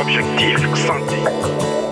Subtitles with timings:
[0.00, 1.16] Objectif Santé.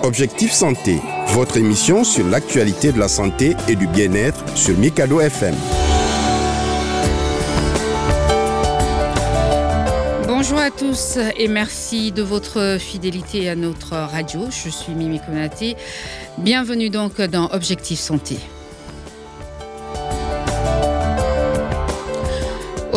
[0.04, 5.56] Objectif Santé, votre émission sur l'actualité de la santé et du bien-être sur Mikado FM.
[10.28, 14.42] Bonjour à tous et merci de votre fidélité à notre radio.
[14.50, 15.74] Je suis Mimi Konaté.
[16.38, 18.38] Bienvenue donc dans Objectif Santé.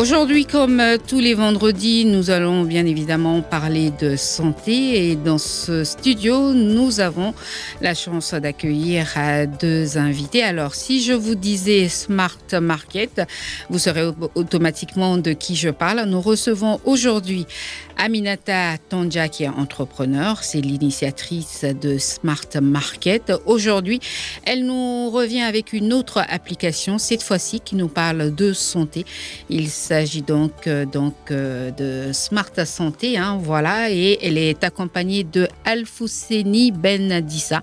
[0.00, 5.36] Aujourd'hui, comme euh, tous les vendredis, nous allons bien évidemment parler de santé et dans
[5.36, 7.34] ce studio, nous avons
[7.82, 10.42] la chance d'accueillir euh, deux invités.
[10.42, 13.20] Alors, si je vous disais Smart Market,
[13.68, 16.04] vous saurez automatiquement de qui je parle.
[16.06, 17.46] Nous recevons aujourd'hui
[17.98, 23.34] Aminata Tandja qui est entrepreneur, c'est l'initiatrice de Smart Market.
[23.44, 24.00] Aujourd'hui,
[24.46, 29.04] elle nous revient avec une autre application, cette fois-ci qui nous parle de santé.
[29.90, 35.48] S'agit donc, euh, donc euh, de Smart Santé, hein, voilà, et elle est accompagnée de
[35.64, 37.60] Alfousseni Ben Dissa,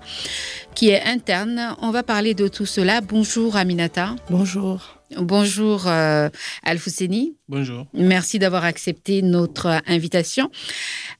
[0.74, 1.74] qui est interne.
[1.80, 3.00] On va parler de tout cela.
[3.00, 4.14] Bonjour Aminata.
[4.28, 4.98] Bonjour.
[5.16, 6.28] Bonjour euh,
[6.64, 7.34] Alfousseni.
[7.48, 7.86] Bonjour.
[7.94, 10.50] Merci d'avoir accepté notre invitation.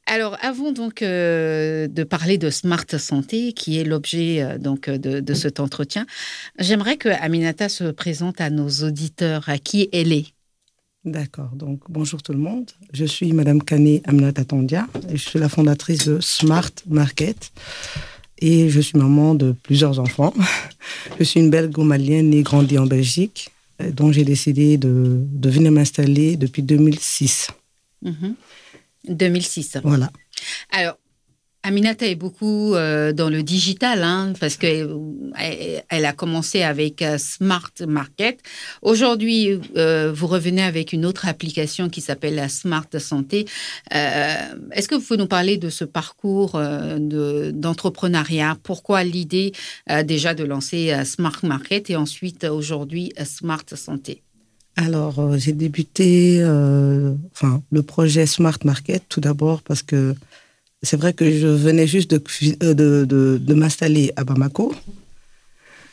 [0.05, 5.21] Alors, avant donc euh, de parler de Smart Santé, qui est l'objet euh, donc de,
[5.21, 6.05] de, cet entretien,
[6.59, 10.35] j'aimerais que Aminata se présente à nos auditeurs à qui elle est?
[11.11, 11.49] D'accord.
[11.55, 12.71] Donc, bonjour tout le monde.
[12.93, 17.51] Je suis Madame Kane Aminata Tondia et je suis la fondatrice de Smart Market
[18.41, 20.35] et je suis maman de plusieurs enfants.
[21.19, 25.73] Je suis une belle malienne née grandie en Belgique dont j'ai décidé de, de venir
[25.73, 27.49] m'installer depuis 2006.
[29.09, 29.79] 2006.
[29.83, 30.11] Voilà.
[30.71, 30.99] Alors,
[31.65, 34.89] Aminata est beaucoup euh, dans le digital, hein, parce qu'elle
[35.89, 38.41] elle a commencé avec euh, Smart Market.
[38.81, 43.47] Aujourd'hui, euh, vous revenez avec une autre application qui s'appelle la Smart Santé.
[43.91, 46.61] Est-ce que vous pouvez nous parler de ce parcours
[46.99, 48.57] d'entrepreneuriat?
[48.63, 49.53] Pourquoi l'idée
[50.05, 54.23] déjà de lancer Smart Market et ensuite aujourd'hui Smart Santé?
[54.77, 56.43] Alors, j'ai débuté
[57.33, 60.15] enfin, le projet Smart Market tout d'abord parce que
[60.83, 62.23] c'est vrai que je venais juste de,
[62.63, 64.75] euh, de, de, de m'installer à Bamako.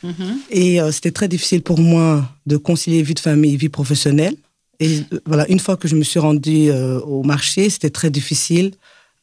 [0.04, 0.36] Mm-hmm.
[0.50, 4.36] Et euh, c'était très difficile pour moi de concilier vie de famille et vie professionnelle.
[4.78, 8.10] Et euh, voilà, une fois que je me suis rendue euh, au marché, c'était très
[8.10, 8.72] difficile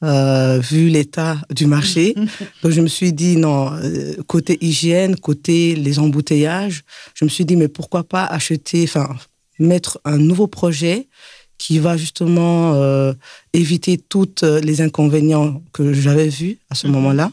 [0.02, 2.14] vu l'état du marché.
[2.62, 3.72] Donc je me suis dit non,
[4.28, 9.16] côté hygiène, côté les embouteillages, je me suis dit mais pourquoi pas acheter, enfin
[9.60, 11.08] mettre un nouveau projet
[11.58, 13.14] qui va justement euh,
[13.54, 16.94] éviter tous euh, les inconvénients que j'avais vus à ce mhm.
[16.94, 17.32] moment-là.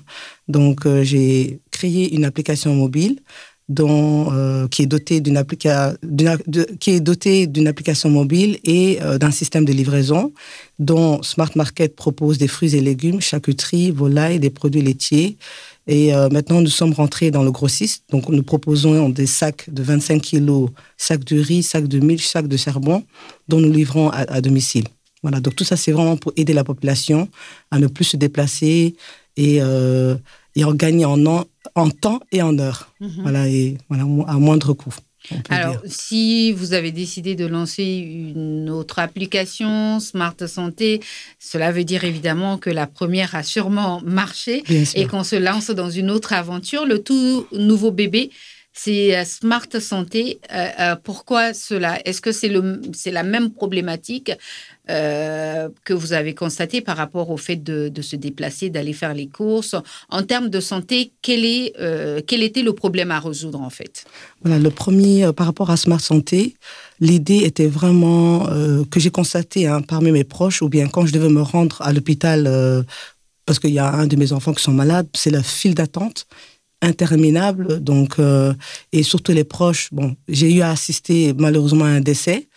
[0.49, 3.21] Donc, euh, j'ai créé une application mobile
[3.69, 5.97] dont, euh, qui est dotée d'une application
[6.81, 10.33] qui est dotée d'une application mobile et d'un système de livraison
[10.81, 15.37] dont Smart Market propose des fruits et légumes, charcuterie, volaille, des produits laitiers.
[15.87, 18.05] Et euh, maintenant, nous sommes rentrés dans le grossiste.
[18.11, 22.49] Donc, nous proposons des sacs de 25 kilos, sacs de riz, sacs de milch, sacs
[22.49, 23.05] de charbon,
[23.49, 24.85] dont nous livrons à, à domicile.
[25.23, 25.41] Voilà.
[25.41, 27.29] Donc, tout ça, c'est vraiment pour aider la population
[27.71, 28.95] à ne plus se déplacer
[29.37, 30.17] et, euh,
[30.55, 32.93] et en gagner en, an, en temps et en heure.
[33.01, 33.23] Mm -hmm.
[33.23, 34.95] Voilà, et voilà, à moindre coût.
[35.49, 35.83] Alors, dire.
[35.87, 41.01] si vous avez décidé de lancer une autre application, Smart Santé,
[41.39, 44.63] cela veut dire évidemment que la première a sûrement marché
[44.95, 46.87] et qu'on se lance dans une autre aventure.
[46.87, 48.31] Le tout nouveau bébé,
[48.73, 50.41] c'est Smart Santé.
[50.53, 51.99] Euh, euh, pourquoi cela?
[52.07, 54.33] Est-ce que c'est la même problématique
[54.89, 59.13] euh, que vous avez constaté par rapport au fait de, de se déplacer, d'aller faire
[59.13, 59.75] les courses?
[60.09, 64.05] En termes de santé, quel, est, euh, quel était le problème à résoudre en fait?
[64.43, 66.55] Voilà, Le premier, euh, par rapport à Smart Santé,
[67.01, 71.13] l'idée était vraiment euh, que j'ai constaté hein, parmi mes proches, ou bien quand je
[71.13, 72.83] devais me rendre à l'hôpital, euh,
[73.47, 76.27] parce qu'il y a un de mes enfants qui sont malades, c'est la file d'attente
[76.83, 77.81] interminable.
[77.81, 78.55] Donc, euh,
[78.93, 79.89] et surtout les proches.
[79.93, 82.49] Bon, j'ai eu à assister malheureusement à un décès.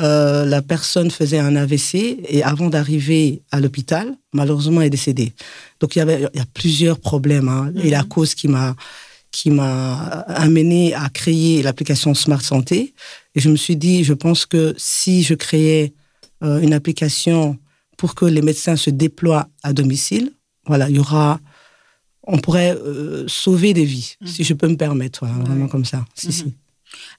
[0.00, 5.32] Euh, la personne faisait un AVC et avant d'arriver à l'hôpital, malheureusement, est décédée.
[5.78, 7.86] Donc il y avait il y a plusieurs problèmes hein, mm -hmm.
[7.86, 8.74] et la cause qui m'a
[9.30, 9.94] qui m'a
[10.46, 12.94] amené à créer l'application Smart Santé.
[13.34, 15.92] Et je me suis dit, je pense que si je créais
[16.44, 17.58] euh, une application
[17.96, 20.30] pour que les médecins se déploient à domicile,
[20.66, 21.40] voilà, il y aura
[22.26, 24.26] on pourrait euh, sauver des vies, mmh.
[24.26, 25.44] si je peux me permettre, ouais.
[25.44, 26.04] vraiment comme ça.
[26.14, 26.32] Si, mmh.
[26.32, 26.54] si.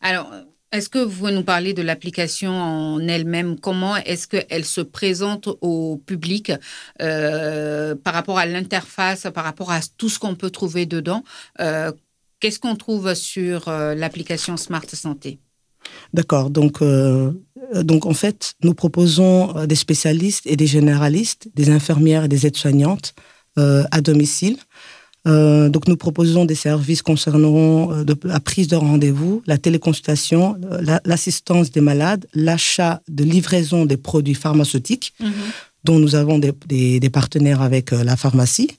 [0.02, 0.32] Alors,
[0.76, 3.58] est-ce que vous nous parlez de l'application en elle-même?
[3.58, 6.52] Comment est-ce qu'elle se présente au public
[7.02, 11.24] euh, par rapport à l'interface, par rapport à tout ce qu'on peut trouver dedans?
[11.62, 11.94] Euh,
[12.42, 15.40] Qu'est-ce qu'on trouve sur l'application Smart Santé?
[16.14, 16.50] D'accord.
[16.50, 17.32] Donc, euh,
[17.74, 23.16] donc, en fait, nous proposons des spécialistes et des généralistes, des infirmières et des aides-soignantes
[23.56, 24.58] à domicile.
[25.26, 27.90] Donc nous proposons des services concernant
[28.24, 30.56] la prise de rendez-vous, la téléconsultation,
[31.04, 35.32] l'assistance des malades, l'achat de livraison des produits pharmaceutiques, mhm.
[35.84, 38.70] dont nous avons des, partenaires avec la pharmacie,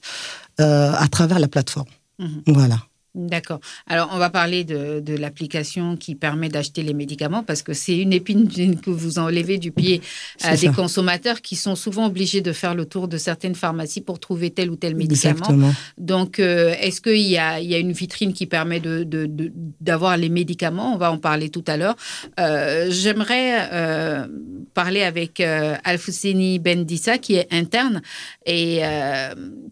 [0.57, 1.89] à travers la plateforme.
[2.19, 2.43] Mhm.
[2.47, 2.77] Voilà.
[3.17, 3.59] D'accord.
[3.87, 8.13] Alors, on va parler de, l'application qui permet d'acheter les médicaments parce que c'est une
[8.13, 8.47] épine
[8.81, 10.01] que vous enlevez du pied
[10.43, 14.19] à des consommateurs qui sont souvent obligés de faire le tour de certaines pharmacies pour
[14.19, 15.73] trouver tel ou tel médicament.
[15.97, 20.93] Donc, euh, est-ce qu'il y, a, une vitrine qui permet d'avoir les médicaments?
[20.93, 21.95] On va en parler tout à l'heure.
[22.39, 24.27] Euh, j'aimerais euh,
[24.75, 28.03] parler avec Alfousseni Bendissa qui est interne.
[28.45, 28.81] Et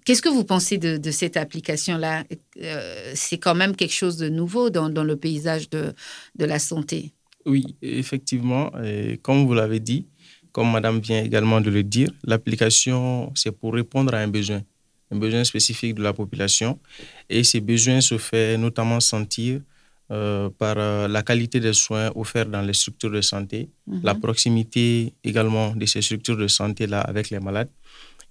[0.05, 2.23] qu'est-ce que vous pensez de, de cette application-là?
[2.55, 5.93] C'est c'est quand même quelque chose de nouveau dans, dans le paysage de,
[6.35, 7.11] de, la santé.
[7.45, 8.71] Oui, effectivement.
[8.83, 10.05] Et comme vous l'avez dit,
[10.51, 14.61] comme Madame vient également de le dire, l'application, c'est pour répondre à un besoin,
[15.11, 16.79] un besoin spécifique de la population.
[17.29, 19.59] Et ces besoins se font notamment sentir
[20.11, 24.01] euh, par euh, la qualité des soins offerts dans les structures de santé, mhm.
[24.03, 27.69] la proximité également de ces structures de santé-là avec les malades,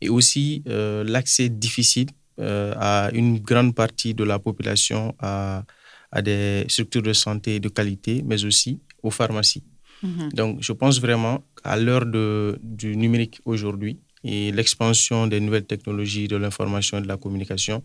[0.00, 2.08] et aussi euh, l'accès difficile
[2.41, 5.64] euh, à une grande partie de la population à,
[6.11, 9.62] à, des structures de santé de qualité, mais aussi aux pharmacies.
[10.02, 10.32] Mhm.
[10.32, 16.37] Donc, je pense vraiment qu'à l'heure du numérique aujourd'hui et l'expansion des nouvelles technologies de
[16.37, 17.82] l'information et de la communication,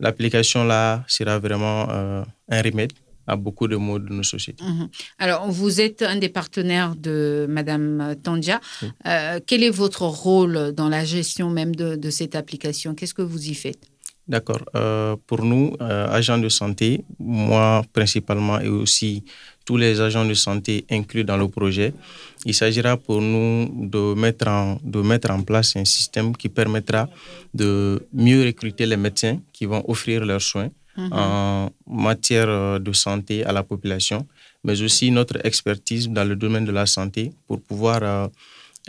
[0.00, 2.92] l'application là sera vraiment euh, un remède
[3.26, 4.64] à beaucoup de maux de nos sociétés.
[4.64, 4.88] Mhm.
[5.18, 8.60] Alors, vous êtes un des partenaires de Madame Tandia.
[9.06, 12.94] Euh, quel est votre rôle dans la gestion même de, de cette application?
[12.94, 13.80] Qu'est-ce que vous y faites?
[14.28, 14.64] D'accord.
[14.74, 19.22] Euh, pour nous, euh, agents de santé, moi principalement et aussi
[19.64, 21.92] tous les agents de santé inclus dans le projet,
[22.44, 27.08] il s'agira pour nous de mettre, en, de mettre en place un système qui permettra
[27.54, 31.12] de mieux recruter les médecins qui vont offrir leurs soins Mhm.
[31.12, 34.26] en matière euh, de santé à la population,
[34.64, 38.28] mais aussi notre expertise dans le domaine de la santé pour pouvoir euh,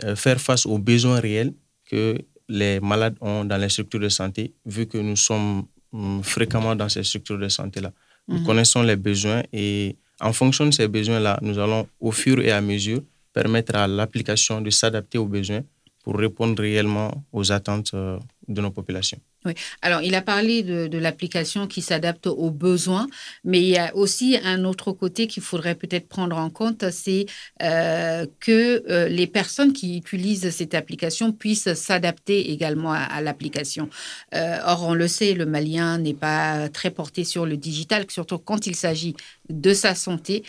[0.04, 1.52] euh, faire face aux besoins réels
[1.90, 2.16] que
[2.48, 6.88] les malades ont dans les structures de santé, vu que nous sommes hum, fréquemment dans
[6.88, 7.92] ces structures de santé-là.
[8.26, 8.46] Nous mhm.
[8.46, 12.60] connaissons les besoins et en fonction de ces besoins-là, nous allons au fur et à
[12.60, 13.02] mesure
[13.34, 15.62] permettre à l'application de s'adapter aux besoins
[16.02, 19.20] pour répondre réellement aux attentes de nos populations.
[19.44, 19.54] Oui.
[19.82, 23.06] Alors, il a parlé de, l'application qui s'adapte aux besoins,
[23.44, 27.26] mais il y a aussi un autre côté qu'il faudrait peut-être prendre en compte, c'est
[27.62, 33.88] euh, que euh, les personnes qui utilisent cette application puissent s'adapter également à, l'application.
[34.34, 38.38] Euh, or, on le sait, le malien n'est pas très porté sur le digital, surtout
[38.38, 39.14] quand il s'agit
[39.50, 40.42] de sa santé.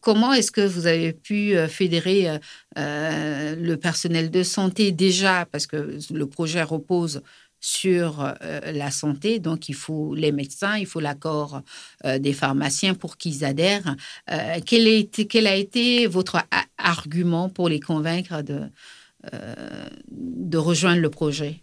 [0.00, 2.38] comment est-ce que vous avez pu fédérer
[2.76, 7.22] le personnel de santé déjà, parce que le projet repose
[7.60, 9.38] sur euh, la santé.
[9.38, 11.60] Donc, il faut les médecins, il faut l'accord
[12.04, 13.96] euh, des pharmaciens pour qu'ils adhèrent.
[14.30, 16.38] Euh, quel, est, quel, a été votre
[16.78, 18.62] argument pour les convaincre de,
[20.10, 21.62] de rejoindre le projet?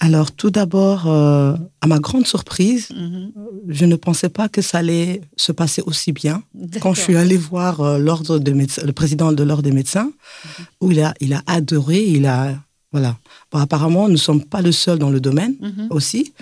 [0.00, 3.32] Alors, tout d'abord, à ma grande surprise, mm-hmm.
[3.68, 6.42] je ne pensais pas que ça allait se passer aussi bien.
[6.80, 10.62] Quand je suis allée voir l'ordre le président de l'ordre des médecins, mm-hmm.
[10.80, 12.58] où il a, il a adoré, il a
[12.94, 13.18] voilà.
[13.50, 15.88] Bon, apparemment, nous ne sommes pas le seul dans le domaine mhm.
[15.90, 16.32] aussi.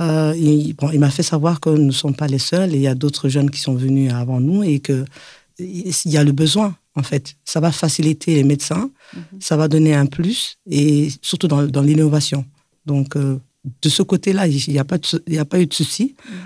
[0.00, 2.76] Euh, il, bon, il m'a fait savoir que nous ne sommes pas les seuls et
[2.76, 5.04] il y a d'autres jeunes qui sont venus avant nous et qu'il
[6.04, 7.34] y a le besoin, en fait.
[7.44, 9.40] Ça va faciliter les médecins, mhm.
[9.40, 12.44] ça va donner un plus et surtout dans, dans l'innovation.
[12.86, 13.40] Donc, euh,
[13.82, 14.98] de ce côté-là, il n'y a, pas
[15.38, 16.14] a pas eu de souci.
[16.14, 16.36] Mhm.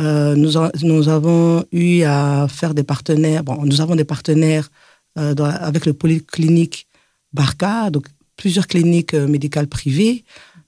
[0.00, 3.44] Euh, nous, nous, avons eu à faire des partenaires.
[3.44, 4.68] Bon, nous avons des partenaires
[5.14, 6.88] avec le polyclinique
[7.32, 10.24] Barca, donc plusieurs cliniques euh, médicales privées.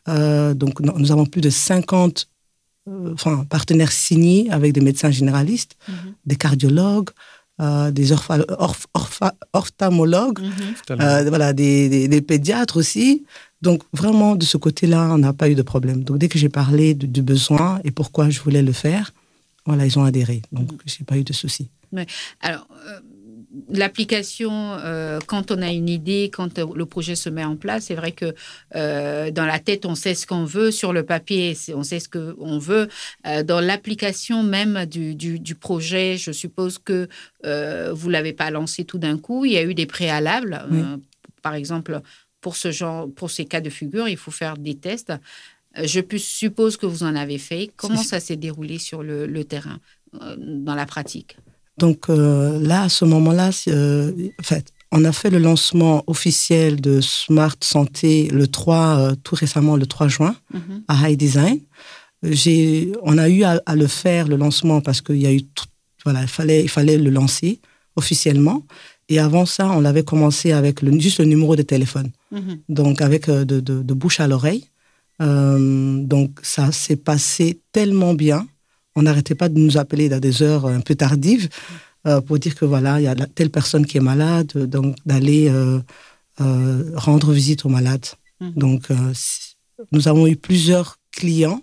[0.08, 2.28] Euh, donc, nous avons plus de 50
[2.88, 6.14] euh, enfin, partenaires signés avec des médecins généralistes, mhm.
[6.24, 7.10] des cardiologues,
[7.90, 8.12] des
[9.54, 11.28] ophtalmologues, mhm.
[11.28, 13.24] voilà, des, pédiatres aussi.
[13.62, 16.04] Donc, vraiment, de ce côté-là, on n'a pas eu de problème.
[16.04, 19.14] Donc, dès que j'ai parlé du besoin et pourquoi je voulais le faire,
[19.64, 20.42] voilà, ils ont adhéré.
[20.52, 20.78] Donc, mhm.
[20.84, 21.70] je n'ai pas eu de soucis.
[22.42, 22.68] Alors,
[23.68, 27.94] l'application, euh, quand on a une idée, quand le projet se met en place, c'est
[27.94, 28.34] vrai que
[28.74, 32.08] euh, dans la tête, on sait ce qu'on veut, sur le papier, on sait ce
[32.08, 32.88] qu'on veut.
[33.26, 37.08] Euh, dans l'application même du, du, projet, je suppose que
[37.42, 39.44] vous ne l'avez pas lancé tout d'un coup.
[39.44, 40.66] Il y a eu des préalables.
[41.42, 42.00] par exemple,
[42.40, 45.12] pour, ce genre, pour ces cas de figure, il faut faire des tests.
[45.82, 47.70] Je suppose que vous en avez fait.
[47.76, 49.78] Comment ça s'est déroulé sur le terrain,
[50.38, 51.36] dans la pratique?
[51.78, 56.80] Donc euh, là, à ce moment-là, euh, en fait, on a fait le lancement officiel
[56.80, 60.82] de Smart Santé le 3, tout récemment, le 3 juin, Mhm.
[60.88, 61.60] à High Design.
[62.22, 65.42] J'ai, on a eu à, à le faire, le lancement, parce qu'il y a eu,
[65.42, 65.66] tout-
[66.04, 67.60] voilà, il fallait, il fallait le lancer
[67.96, 68.62] officiellement.
[69.08, 72.10] Et avant ça, on l'avait commencé avec le, juste le numéro de téléphone.
[72.32, 72.58] Mhm.
[72.68, 74.64] donc avec euh, de, de- de bouche à l'oreille.
[75.22, 78.46] Euh, donc ça s'est passé tellement bien.
[78.96, 81.48] On n'arrêtait pas de nous appeler dans des heures un peu tardives
[82.06, 85.48] euh, pour dire que voilà, il y a telle personne qui est malade, donc d'aller
[85.50, 85.80] euh,
[86.40, 88.06] euh, rendre visite aux malades.
[88.40, 88.52] Mhm.
[88.56, 88.88] Donc
[89.92, 91.62] nous avons eu plusieurs clients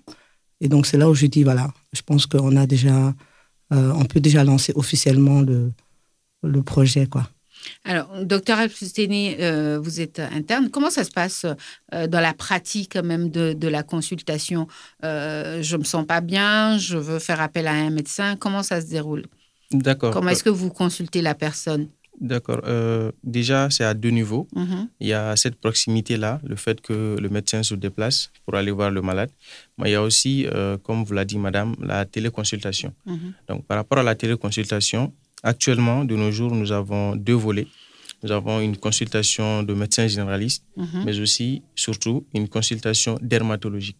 [0.61, 3.13] et donc c'est là où je dis voilà, je pense qu'on a déjà,
[3.71, 5.71] on peut déjà lancer officiellement le,
[6.43, 7.27] le projet quoi.
[7.85, 10.69] Alors, docteur Alfusteni, euh, vous êtes interne.
[10.69, 11.45] Comment ça se passe
[11.93, 14.67] euh, dans la pratique même de, de la consultation?
[15.03, 18.35] Euh, Je me sens pas bien, je veux faire appel à un médecin.
[18.37, 19.25] Comment ça se déroule?
[19.71, 20.13] D'accord.
[20.13, 21.87] Comment est-ce que vous consultez la personne?
[22.21, 22.61] D'accord.
[22.65, 24.47] Euh, déjà, c'est à deux niveaux.
[24.55, 24.87] Mhm.
[24.99, 28.91] Il y a cette proximité-là, le fait que le médecin se déplace pour aller voir
[28.91, 29.31] le malade.
[29.77, 32.93] Mais il y a aussi, euh, comme vous l'a dit madame, la téléconsultation.
[33.07, 33.33] Mhm.
[33.49, 35.11] Donc, par rapport à la téléconsultation,
[35.43, 37.67] actuellement, de nos jours, nous avons deux volets.
[38.23, 41.03] Nous avons une consultation de médecin généraliste, Mhm.
[41.05, 43.97] mais aussi, surtout, une consultation dermatologique.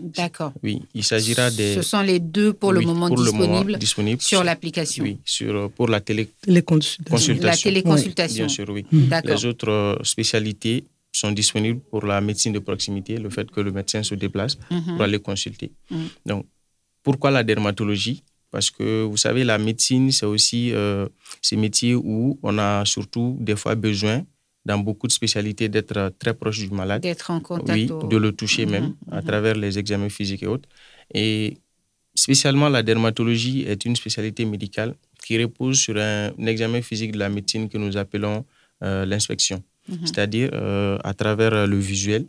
[0.00, 0.52] D'accord.
[0.62, 1.74] Oui, il s'agira des...
[1.74, 5.02] Ce sont les deux pour le oui, moment pour le moment disponibles sur l'application.
[5.04, 7.14] Oui, sur, euh, pour la télé, Les consultations.
[7.16, 7.48] Consultation.
[7.48, 8.44] La téléconsultation.
[8.46, 8.84] bien sûr, oui.
[8.92, 9.30] D'accord.
[9.34, 13.72] Les autres euh, spécialités sont disponibles pour la médecine de proximité, le fait que le
[13.72, 14.82] médecin se déplace Mhm.
[14.96, 15.72] pour aller consulter.
[15.90, 16.08] Mhm.
[16.26, 16.46] Donc,
[17.02, 18.22] pourquoi la dermatologie?
[18.50, 21.06] Parce que vous savez, la médecine, c'est aussi euh,
[21.42, 24.24] ces métiers où on a surtout des fois besoin,
[24.64, 27.02] dans beaucoup de spécialités, d'être très proche du malade.
[27.02, 27.78] D'être en contact.
[27.78, 29.26] Oui, au- de le toucher Mhm, même à mhm.
[29.26, 30.68] travers les examens physiques et autres.
[31.14, 31.58] Et
[32.14, 37.18] spécialement, la dermatologie est une spécialité médicale qui repose sur un, un examen physique de
[37.18, 38.44] la médecine que nous appelons
[38.82, 39.62] euh, l'inspection.
[39.88, 39.98] Mhm.
[40.06, 42.26] C'est-à-dire euh, à travers le visuel,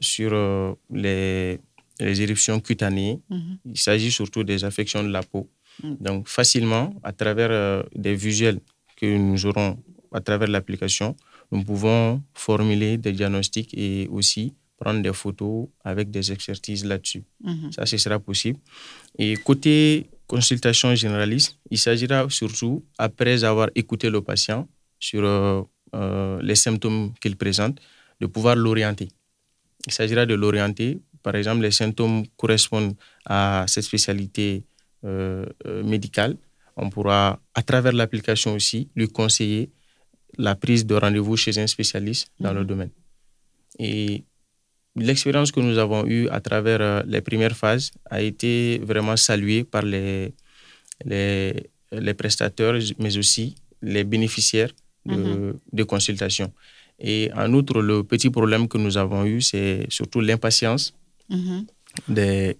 [0.00, 1.58] sur euh, les,
[2.00, 3.20] les éruptions cutanées.
[3.30, 3.58] Mhm.
[3.64, 5.48] Il s'agit surtout des affections de la peau.
[5.82, 5.96] Mhm.
[6.00, 8.60] Donc, facilement, à travers euh, des visuels
[8.96, 9.78] que nous aurons
[10.12, 11.16] à travers l'application,
[11.52, 17.24] nous pouvons formuler des diagnostics et aussi prendre des photos avec des expertises là-dessus.
[17.42, 17.72] Mhm.
[17.72, 18.58] Ça, ce sera possible.
[19.18, 25.62] Et côté consultation généraliste, il s'agira surtout, après avoir écouté le patient sur euh,
[25.94, 27.80] euh, les symptômes qu'il présente,
[28.20, 29.08] de pouvoir l'orienter.
[29.86, 30.98] Il s'agira de l'orienter.
[31.26, 34.62] Par exemple, les symptômes correspondent à cette spécialité
[35.04, 36.36] euh, euh, médicale.
[36.76, 39.70] On pourra, à travers l'application aussi, lui conseiller
[40.38, 42.90] la prise de rendez-vous chez un spécialiste dans le domaine.
[43.80, 44.22] Et
[44.94, 49.64] l'expérience que nous avons eue à travers euh, les premières phases a été vraiment saluée
[49.64, 50.32] par les,
[51.04, 54.70] les, les prestataires, mais aussi les bénéficiaires
[55.04, 56.52] de, de consultation.
[57.00, 60.94] Et en outre, le petit problème que nous avons eu, c'est surtout l'impatience
[61.28, 61.66] Mhm.
[62.08, 62.56] des,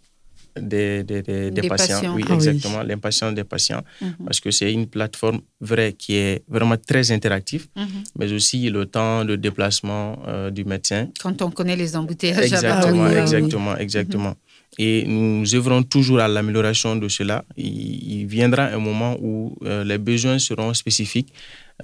[0.59, 2.01] des, des, des- des Des patients.
[2.01, 2.15] patients.
[2.17, 2.35] Oui, Ah oui.
[2.37, 4.25] exactement, l'impatience des patients, Mhm.
[4.25, 7.87] parce que c'est une plateforme vraie qui est vraiment très interactive, Mhm.
[8.19, 12.45] mais aussi le temps de déplacement euh, du médecin Quand on connaît les embouteillages.
[12.45, 13.21] Exactement, Ah oui, ah oui.
[13.21, 14.35] exactement, exactement.
[14.79, 17.45] Et nous œuvrons toujours à l'amélioration de cela.
[17.57, 21.33] Il, il viendra un moment où euh, les besoins seront spécifiques.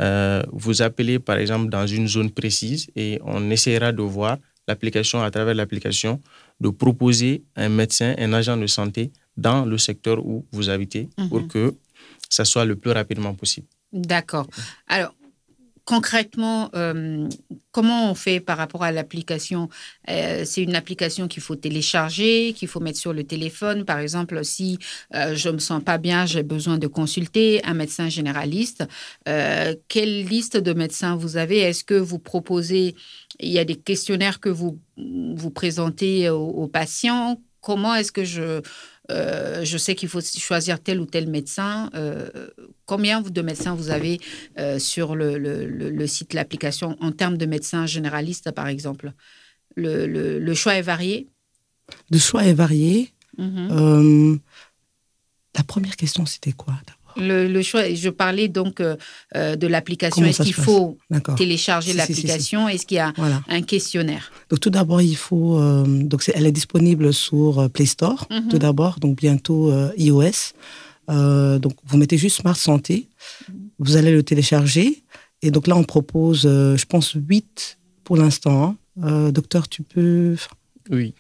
[0.01, 4.37] Euh, vous appelez par exemple dans une zone précise et on essaiera de voir
[4.69, 6.21] l'application, à travers l'application,
[6.61, 11.41] de proposer un médecin, un agent de santé dans le secteur où vous habitez pour
[11.41, 11.49] Mhm.
[11.49, 11.75] que
[12.29, 13.67] ça soit le plus rapidement possible.
[13.93, 14.47] D'accord.
[14.89, 15.15] Alors,
[15.85, 17.29] concrètement, euh,
[17.71, 19.69] comment on fait par rapport à l'application?
[20.09, 23.85] Euh, C'est une application qu'il faut télécharger, qu'il faut mettre sur le téléphone.
[23.85, 24.79] Par exemple, si
[25.15, 28.85] euh, je me sens pas bien, j'ai besoin de consulter un médecin généraliste.
[29.89, 31.59] quelle liste de médecins vous avez?
[31.59, 32.95] Est-ce que vous proposez
[33.41, 37.41] Il y a des questionnaires que vous vous présentez aux patients?
[37.61, 38.61] Comment est-ce que je
[39.11, 41.91] euh, je sais qu'il faut choisir tel ou tel médecin.
[41.95, 42.29] Euh,
[42.87, 44.21] combien de médecins vous avez
[44.59, 49.13] euh, sur le, le- le- le site, l'application, en termes de médecins généralistes, par exemple?
[49.75, 51.29] Le, choix est varié?
[52.11, 53.13] Le choix est varié.
[53.39, 54.39] Mhm.
[55.57, 56.75] La première question, c'était quoi?
[57.17, 58.97] Le, le choix, je parlais donc euh,
[59.37, 60.25] euh, de l'application.
[60.25, 60.99] Est-ce qu'il faut
[61.37, 62.27] télécharger Si, si, si, si.
[62.27, 62.69] l'application?
[62.69, 63.43] Est-ce qu'il y a Voilà.
[63.49, 64.31] un questionnaire?
[64.51, 65.59] Donc tout d'abord, il faut.
[65.59, 68.27] euh, donc elle est disponible sur Play Store.
[68.31, 68.49] Mhm.
[68.49, 70.53] Tout d'abord, donc bientôt euh, iOS.
[71.11, 73.09] Euh, donc vous mettez juste Smart Santé.
[73.79, 75.03] Vous allez le télécharger.
[75.43, 78.63] Et donc là, on propose, euh, je pense, 8 pour l'instant.
[78.65, 78.77] hein.
[79.05, 80.37] Euh, docteur, tu peux.
[80.91, 81.15] Oui.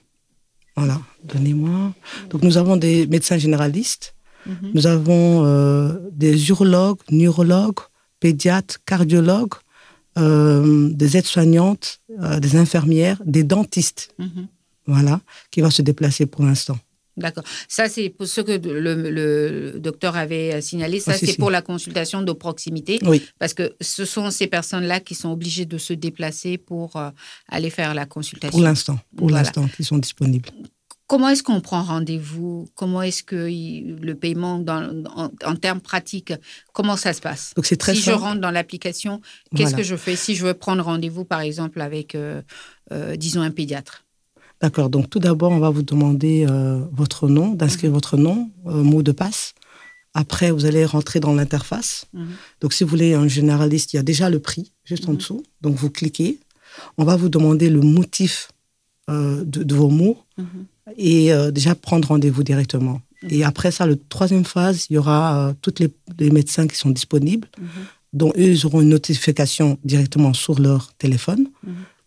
[0.76, 1.92] Voilà, donnez-moi.
[2.30, 4.11] Donc nous avons des médecins généralistes.
[4.46, 4.70] Mhm.
[4.74, 7.80] Nous avons euh, des urologues, neurologues,
[8.20, 9.54] pédiatres, cardiologues,
[10.14, 12.00] des aides-soignantes,
[12.38, 14.14] des infirmières, des dentistes.
[14.18, 14.46] Mhm.
[14.86, 15.20] Voilà,
[15.50, 16.76] qui va se déplacer pour l'instant.
[17.16, 17.44] D'accord.
[17.68, 20.98] Ça, c'est pour ce que le, docteur avait signalé.
[20.98, 22.98] Ça, c'est pour la consultation de proximité.
[23.02, 23.22] Oui.
[23.38, 27.10] Parce que ce sont ces personnes-là qui sont obligées de se déplacer pour euh,
[27.48, 28.50] aller faire la consultation.
[28.58, 30.48] Pour l'instant, pour l'instant, qui sont disponibles.
[31.12, 32.70] Comment est-ce qu'on prend rendez-vous?
[32.74, 34.64] Comment est-ce que le paiement,
[35.44, 36.32] en, termes pratiques,
[36.72, 37.52] comment ça se passe?
[37.54, 39.20] Donc c'est très Si je rentre dans l'application,
[39.54, 42.40] qu'est-ce que je fais Si je veux prendre rendez-vous, par exemple, avec, euh,
[42.92, 44.06] euh, disons, un pédiatre?
[44.62, 44.88] D'accord.
[44.88, 47.94] Donc, tout d'abord, on va vous demander euh, votre nom, d'inscrire mhm.
[47.94, 49.52] votre nom, mot de passe.
[50.14, 52.06] Après, vous allez rentrer dans l'interface.
[52.14, 52.28] Mhm.
[52.62, 55.18] Donc, si vous voulez un généraliste, il y a déjà le prix juste en mhm.
[55.18, 55.42] dessous.
[55.60, 56.38] Donc, vous cliquez.
[56.96, 58.48] On va vous demander le motif
[59.10, 60.16] euh, de, vos mots
[60.96, 63.00] et déjà prendre rendez-vous directement.
[63.28, 66.90] Et après ça, la troisième phase, il y aura tous les, les, médecins qui sont
[66.90, 67.48] disponibles,
[68.12, 71.48] dont eux, ils auront une notification directement sur leur téléphone.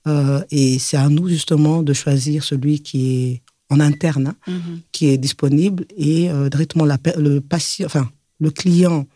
[0.08, 4.80] Euh, et c'est à nous justement de choisir celui qui est en interne, hein, mhm.
[4.92, 9.08] qui est disponible et euh, directement le patient, enfin le client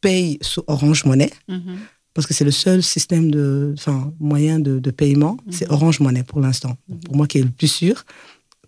[0.00, 1.32] paye sur Orange Monnaie.
[1.48, 1.78] Mhm.
[2.12, 5.52] Parce que c'est le seul système de, enfin, moyen de, paiement, mhm.
[5.52, 6.76] c'est Orange Monnaie pour l'instant.
[7.04, 8.04] Pour moi, qui est le plus sûr.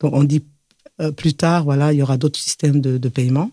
[0.00, 0.44] Donc, on dit
[1.00, 3.50] euh, plus tard, voilà, il y aura d'autres systèmes de, paiement.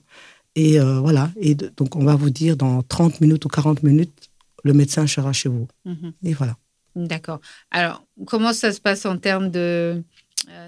[0.55, 1.31] Et voilà.
[1.35, 4.29] Et donc, on va vous dire dans 30 minutes ou 40 minutes,
[4.63, 5.67] le médecin sera chez vous.
[6.23, 6.55] Et voilà.
[6.95, 7.41] D'accord.
[7.71, 10.01] Alors, comment ça se passe en termes de, euh,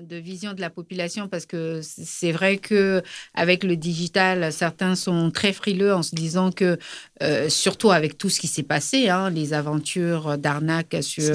[0.01, 5.29] de vision de la population parce que c'est vrai que avec le digital, certains sont
[5.31, 6.77] très frileux en se disant que,
[7.21, 11.33] euh, surtout avec tout ce qui s'est passé, hein, les aventures d'arnaque sur,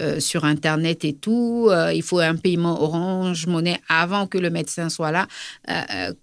[0.00, 4.88] euh, sur Internet et tout, il faut un paiement orange, monnaie avant que le médecin
[4.88, 5.26] soit là.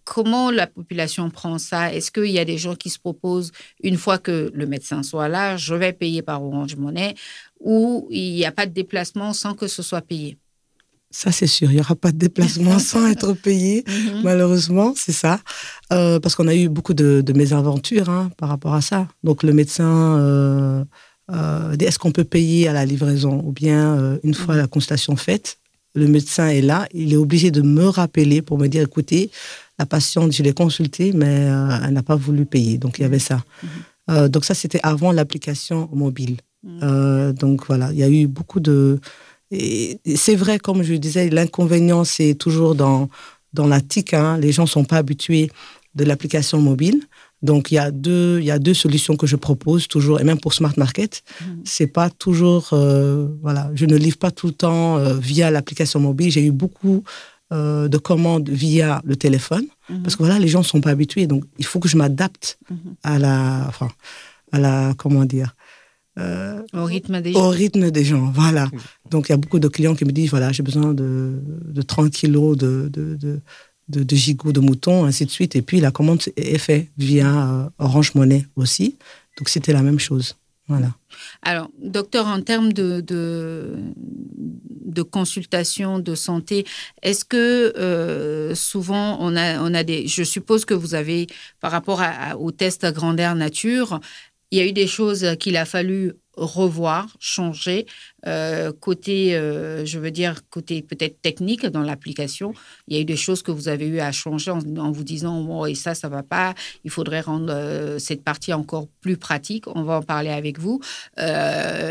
[0.04, 1.94] comment la population prend ça?
[1.94, 3.52] Est-ce qu'il y a des gens qui se proposent,
[3.84, 7.16] une fois que le médecin soit là, je vais payer par orange monnaie
[7.60, 10.38] ou il n'y a pas de déplacement sans que ce soit payé?
[11.12, 11.72] Ça, c'est sûr.
[11.72, 14.22] Il n'y aura pas de déplacement sans être payé, mhm.
[14.24, 15.40] malheureusement, c'est ça.
[15.94, 19.08] Euh, parce qu'on a eu beaucoup de, mésaventures hein, par rapport à ça.
[19.24, 20.84] Donc, le médecin, euh,
[21.32, 24.62] euh, est-ce qu'on peut payer à la livraison Ou bien, une fois mhm.
[24.62, 25.58] la consultation faite,
[25.94, 29.32] le médecin est là, il est obligé de me rappeler pour me dire, écoutez,
[29.80, 31.48] la patiente, je l'ai consultée, mais
[31.84, 32.78] elle n'a pas voulu payer.
[32.78, 33.44] Donc, il y avait ça.
[34.10, 34.28] Mhm.
[34.28, 36.38] donc, ça, c'était avant l'application mobile.
[36.64, 39.00] donc, voilà, il y a eu beaucoup de
[39.52, 43.10] c'est vrai, comme je disais, l'inconvénient, c'est toujours dans,
[43.54, 44.14] dans la TIC.
[44.14, 44.38] Hein.
[44.38, 45.52] les gens ne sont pas habitués
[45.96, 47.02] de l'application mobile.
[47.42, 50.24] Donc, il y, a deux, il y a deux solutions que je propose toujours, et
[50.24, 51.24] même pour Smart Market.
[51.42, 51.46] Mmh.
[51.64, 52.70] C'est pas toujours.
[52.74, 56.32] Euh, voilà, je ne livre pas tout le temps euh, via l'application mobile.
[56.32, 57.04] J'ai eu beaucoup
[57.54, 60.02] euh, de commandes via le téléphone, mmh.
[60.02, 61.28] parce que voilà, les gens ne sont pas habitués.
[61.28, 62.76] Donc, il faut que je m'adapte mmh.
[63.04, 63.66] à la.
[63.68, 63.90] Enfin,
[64.52, 64.94] à la.
[64.98, 65.56] Comment dire
[66.18, 67.46] euh, au rythme des gens.
[67.46, 68.70] Au rythme des gens, voilà.
[69.10, 71.82] Donc il y a beaucoup de clients qui me disent voilà, j'ai besoin de, de
[71.82, 75.56] 30 kilos de, de, de, de, gigots de moutons, ainsi de suite.
[75.56, 78.96] Et puis la commande est faite via euh, Orange Monnaie aussi.
[79.38, 80.36] Donc c'était la même chose.
[80.68, 80.96] Voilà.
[81.44, 83.76] Alors, docteur, en termes de, de,
[84.38, 86.66] de consultation de santé,
[87.04, 90.08] est-ce que euh, souvent on a, on a des.
[90.08, 91.28] Je suppose que vous avez,
[91.60, 94.00] par rapport à, au test grandeur nature,
[94.52, 97.86] il y a eu des choses qu'il a fallu revoir, changer,
[98.28, 102.54] euh, côté, euh, je veux dire, côté peut-être technique dans l'application.
[102.88, 105.42] Il y a eu des choses que vous avez eu à changer en, vous disant,
[105.42, 106.54] bon, et ça, ça va pas,
[106.84, 109.66] il faudrait rendre euh, cette partie encore plus pratique.
[109.68, 110.82] On va en parler avec vous.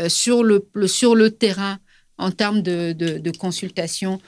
[0.07, 1.79] sur, le, sur le terrain,
[2.17, 4.21] en termes de, de, consultation,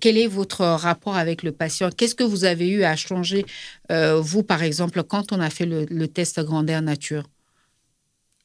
[0.00, 1.90] quel est votre rapport avec le patient?
[1.90, 3.44] Qu'est-ce que vous avez eu à changer,
[3.90, 7.24] vous, par exemple, quand on a fait le, le test grandeur nature?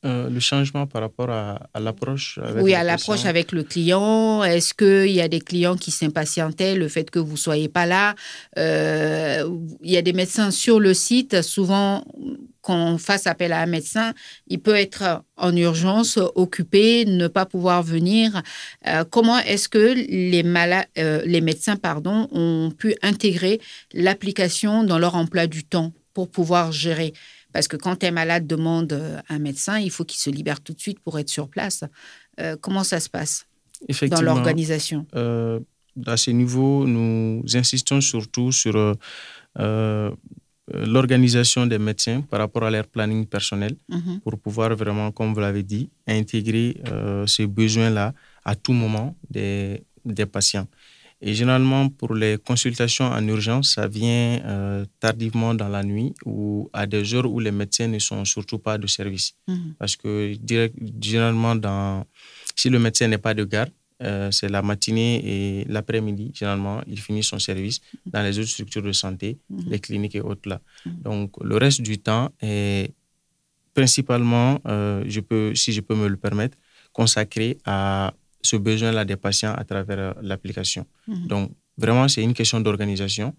[0.04, 4.44] Euh, le changement par rapport à, l'approche Oui, à l'approche avec le client.
[4.44, 7.86] Est-ce qu'il y a des clients qui s'impatientaient, le fait que vous ne soyez pas
[7.86, 8.16] là?
[8.58, 9.48] Euh,
[9.84, 11.44] Il y a des médecins sur le site.
[11.44, 12.04] Souvent,
[12.62, 14.14] quand on fasse appel à un médecin,
[14.48, 18.42] il peut être en urgence, occupé, ne pas pouvoir venir.
[18.88, 20.42] Euh, comment est-ce que les,
[21.26, 23.62] les médecins pardon, ont pu intégrer
[23.94, 27.14] l'application dans leur emploi du temps pour pouvoir gérer?
[27.54, 30.74] Parce que quand un malade demande euh, un médecin, il faut qu'il se libère tout
[30.74, 31.84] de suite pour être sur place.
[32.40, 33.46] Euh, comment ça se passe
[34.10, 35.06] dans l'organisation?
[35.16, 35.60] euh,
[36.06, 38.98] À ce niveau, nous insistons surtout sur
[40.74, 44.22] l'organisation des médecins par rapport à leur planning personnel mhm.
[44.22, 46.78] pour pouvoir vraiment, comme vous l'avez dit, intégrer
[47.28, 48.14] ces besoins-là
[48.46, 50.68] à tout moment des, des patients.
[51.21, 56.69] Et généralement, pour les consultations en urgence, ça vient euh, tardivement dans la nuit ou
[56.73, 59.34] à des heures où les médecins ne sont surtout pas de service.
[59.47, 59.75] Mhm.
[59.77, 62.05] Parce que direct, généralement, dans,
[62.55, 63.69] si le médecin n'est pas de garde,
[64.01, 68.81] euh, c'est la matinée et l'après-midi, généralement, il finit son service dans les autres structures
[68.81, 69.65] de santé, Mhm.
[69.69, 70.60] les cliniques et autres là.
[70.88, 72.93] Donc, le reste du temps est
[73.75, 76.57] principalement, euh, je peux, si je peux me le permettre,
[76.93, 80.86] consacré à ce besoin-là des patients à travers euh, l'application.
[81.08, 81.27] Mhm.
[81.27, 83.36] Donc, vraiment, c'est une question d'organisation,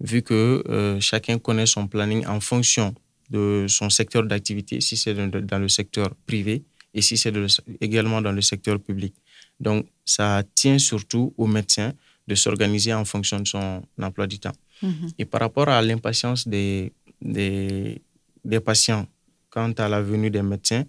[0.00, 2.94] vu que euh, chacun connaît son planning en fonction
[3.30, 6.64] de son secteur d'activité, si c'est dans, le secteur privé
[6.94, 7.32] et si c'est
[7.80, 9.14] également dans le secteur public.
[9.58, 11.92] Donc, ça tient surtout au médecin
[12.28, 14.52] de s'organiser en fonction de son emploi du temps.
[14.82, 15.10] Mhm.
[15.18, 18.00] Et par rapport à l'impatience des, des,
[18.44, 19.06] des patients
[19.50, 20.84] quant à la venue des médecins,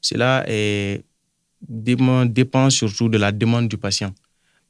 [0.00, 1.04] cela est,
[1.60, 4.14] dépend, dépend surtout de la demande du patient.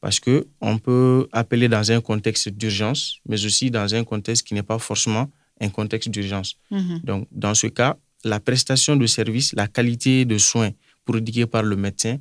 [0.01, 4.63] Parce qu'on peut appeler dans un contexte d'urgence, mais aussi dans un contexte qui n'est
[4.63, 5.29] pas forcément
[5.61, 6.57] un contexte d'urgence.
[6.71, 7.01] Mhm.
[7.03, 10.71] Donc, dans ce cas, la prestation de service, la qualité de soins
[11.05, 12.19] prodiguée par le médecin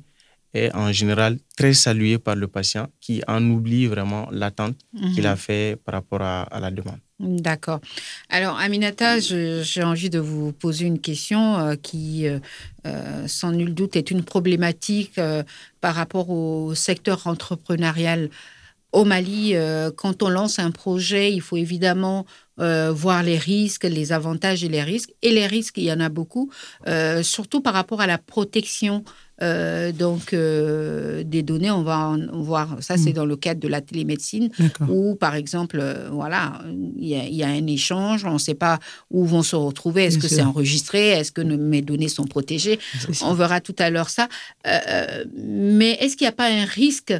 [0.54, 4.76] est en général très saluée par le patient qui en oublie vraiment l'attente
[5.14, 6.98] qu'il a fait par rapport à, à la demande.
[7.20, 7.80] D'accord.
[8.28, 12.38] Alors, Aminata, j'ai envie de vous poser une question euh, qui, euh,
[12.86, 15.20] euh, sans nul doute, est une problématique
[15.80, 18.30] par rapport au secteur entrepreneurial.
[18.98, 22.26] Au Mali, euh, quand on lance un projet, il faut évidemment
[22.60, 25.10] euh, voir les risques, les avantages et les risques.
[25.22, 26.50] Et les risques, il y en a beaucoup,
[26.88, 29.04] euh, surtout par rapport à la protection
[29.40, 31.70] donc des données.
[31.70, 33.18] On va en voir, ça c'est Mm.
[33.20, 34.50] dans le cadre de la télémédecine
[34.88, 35.80] où, par exemple,
[36.10, 36.60] voilà,
[36.96, 38.80] il y, y a un échange, on ne sait pas
[39.12, 42.80] où vont se retrouver, est-ce que c'est enregistré, est-ce que nos- mes données sont protégées,
[43.22, 44.26] on verra tout à l'heure ça.
[45.36, 47.14] Mais est-ce qu'il n'y a pas un risque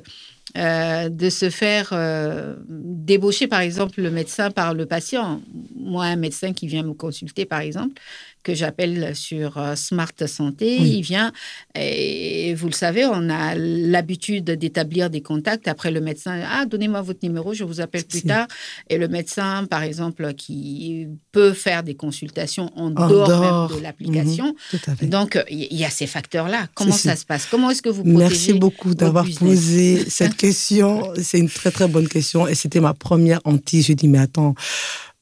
[0.57, 5.43] euh, de se faire euh, débaucher, par exemple, le médecin par le patient.
[5.77, 8.01] Moi, un médecin qui vient me consulter, par exemple,
[8.49, 10.95] que j'appelle sur euh, Smart Santé, Oui.
[10.99, 11.33] il vient
[11.75, 15.69] et vous le savez, on a l'habitude d'établir des contacts.
[15.69, 18.47] Après, le médecin, ah, donnez-moi votre numéro, je vous appelle plus tard.
[18.89, 23.69] Et le médecin, par exemple, qui peut faire des consultations en, En dehors, dehors.
[23.69, 24.55] même de l'application.
[24.87, 25.07] À fait.
[25.07, 26.69] Donc, il y a ces facteurs-là.
[26.75, 27.07] Comment si.
[27.09, 27.45] ça se passe?
[27.51, 31.13] Comment est-ce que vous protégez Merci beaucoup d'avoir posé cette question.
[31.23, 33.87] C'est une très très bonne question et c'était ma première hantise.
[33.89, 34.55] Je dis mais attends,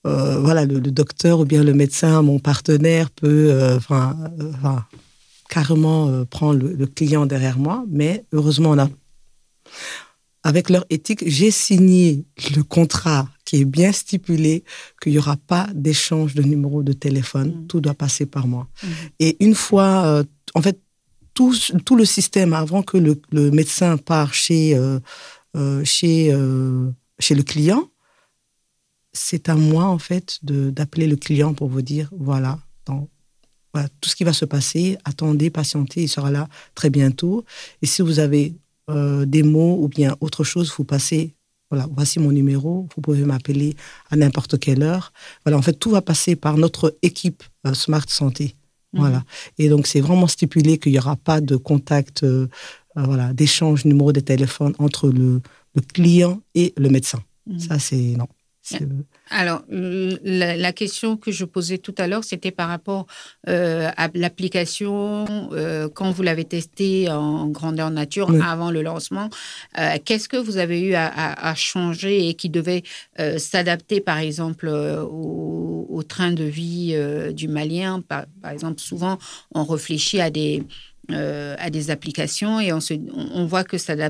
[0.06, 4.52] euh, voilà le, le docteur ou bien le médecin, mon partenaire peut, euh, enfin, euh,
[4.54, 4.84] enfin,
[5.48, 7.84] carrément prendre le, le client derrière moi.
[7.88, 8.88] Mais heureusement on a,
[10.42, 14.64] avec leur éthique, j'ai signé le contrat qui est bien stipulé
[15.00, 17.48] qu'il n'y aura pas d'échange de numéro de téléphone.
[17.48, 17.66] Mhm.
[17.66, 18.68] Tout doit passer par moi.
[18.82, 18.90] Mhm.
[19.20, 20.78] Et une fois, en fait,
[21.36, 24.98] tout, tout le système, avant que le, le médecin part chez, euh,
[25.54, 26.90] euh, chez, euh,
[27.20, 27.84] chez le client,
[29.16, 33.08] c'est à moi, en fait, d'appeler le client pour vous dire, voilà, dans-
[33.72, 37.44] voilà, tout ce qui va se passer, attendez, patientez, il sera là très bientôt.
[37.82, 38.54] Et si vous avez
[38.88, 41.34] euh, des mots ou bien autre chose, vous passez,
[41.70, 43.74] voilà, voici mon numéro, vous pouvez m'appeler
[44.10, 45.12] à n'importe quelle heure.
[45.44, 48.54] Voilà, en fait, tout va passer par notre équipe euh, Smart Santé.
[48.92, 49.00] Mhm.
[49.00, 49.24] Voilà.
[49.58, 52.46] Et donc, c'est vraiment stipulé qu'il n'y aura pas de contact, euh,
[52.94, 55.42] voilà, d'échange numéro de téléphone entre le,
[55.74, 57.20] le client et le médecin.
[57.46, 57.58] Mhm.
[57.58, 58.28] Ça, c'est non.
[59.30, 63.06] Alors, l- la, la question que je posais tout à l'heure, c'était par rapport
[63.48, 68.38] euh, à l'application, euh, quand vous l'avez testée en grandeur nature Oui.
[68.42, 69.28] avant le lancement.
[69.78, 72.82] euh, Qu'est-ce que vous avez eu à, à- à changer et qui devait
[73.38, 76.96] s'adapter, par exemple, au, au train de vie
[77.32, 78.00] du Malien?
[78.00, 79.18] Par, par exemple, souvent,
[79.54, 80.62] on réfléchit à des,
[81.10, 84.08] euh, à des applications et on, se, on, on voit que ça ne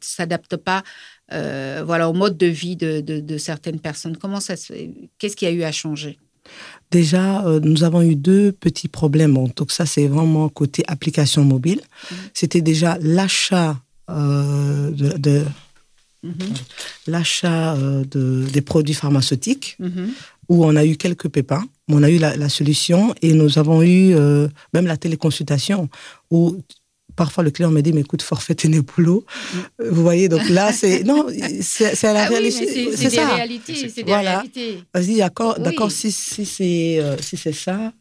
[0.00, 0.82] s'adapte pas
[1.32, 4.16] euh, voilà, au mode de vie de, de- de certaines personnes.
[4.16, 4.54] Comment ça
[5.18, 6.18] Qu'est-ce qu'il y a eu à changer?
[6.90, 9.32] Déjà, euh, nous avons eu deux petits problèmes.
[9.34, 11.80] Bon, donc ça, c'est vraiment côté application mobile.
[12.10, 12.16] Mhm.
[12.34, 15.44] C'était déjà l'achat euh, de, de-
[17.06, 20.10] l'achat de, des produits pharmaceutiques Mhm.
[20.48, 21.64] où on a eu quelques pépins.
[21.88, 25.88] On a eu la, la solution et nous avons eu euh, même la téléconsultation
[26.30, 26.56] où
[27.16, 28.54] parfois le client me dit mais écoute forfait
[28.96, 29.24] boulot
[29.78, 31.26] vous voyez donc là c'est non
[31.60, 33.74] c'est la Ah réalité c'est des ça réalités.
[33.88, 34.38] C'est des Voilà.
[34.38, 34.82] réalités.
[34.94, 35.90] Vas-y, d'accord, Oui.
[35.90, 37.92] Si, si c'est euh, si c'est ça,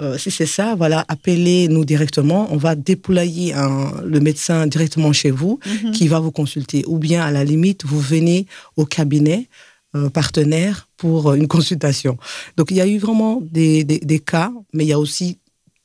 [0.00, 2.48] euh, si c'est ça, voilà, appelez-nous directement.
[2.50, 5.92] On va déployer un- le médecin directement chez vous, Mhm.
[5.92, 6.84] qui va vous consulter.
[6.86, 9.48] Ou bien à la limite, vous venez au cabinet
[9.94, 12.18] euh, partenaire pour euh, une consultation.
[12.58, 15.38] Donc il y a eu vraiment des, des, des cas, mais il y a aussi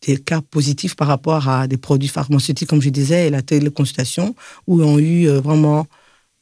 [0.05, 4.35] des cas positifs par rapport à des produits pharmaceutiques, comme je disais, et la téléconsultation,
[4.67, 5.87] où on a eu euh, vraiment,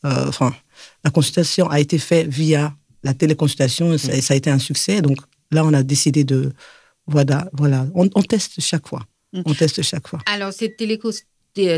[0.06, 0.54] euh, enfin,
[1.04, 5.02] la consultation a été faite via la téléconsultation et ça, a été un succès.
[5.02, 5.20] Donc
[5.52, 6.52] là, on a décidé de.
[7.08, 7.88] Voilà, voilà.
[7.96, 9.06] On, teste chaque fois.
[9.34, 9.42] Mm.
[9.46, 10.20] On teste chaque fois.
[10.26, 10.78] Alors, cette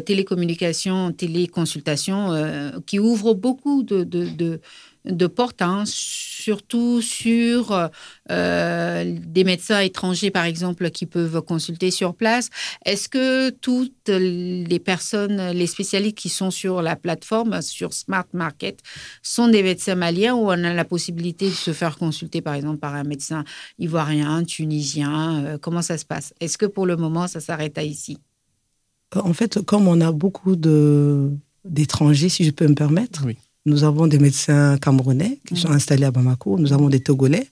[0.05, 4.59] télécommunication, téléconsultation euh, qui ouvre beaucoup de, de, de
[5.27, 7.89] portes, hein, surtout sur
[8.29, 12.49] euh, des médecins étrangers, par exemple, qui peuvent consulter sur place.
[12.85, 18.79] Est-ce que toutes les personnes, les spécialistes qui sont sur la plateforme, sur Smart Market,
[19.21, 22.79] sont des médecins maliens ou on a la possibilité de se faire consulter, par exemple,
[22.79, 23.43] par un médecin
[23.79, 26.33] ivoirien, tunisien euh, Comment ça se passe?
[26.39, 28.17] Est-ce que pour le moment, ça s'arrête à ici?
[29.15, 34.07] En fait, comme on a beaucoup d'étrangers, si je peux me permettre, oui nous avons
[34.07, 35.73] des médecins camerounais qui sont mm.
[35.73, 36.57] installés à Bamako.
[36.57, 37.47] Nous avons des Togolais.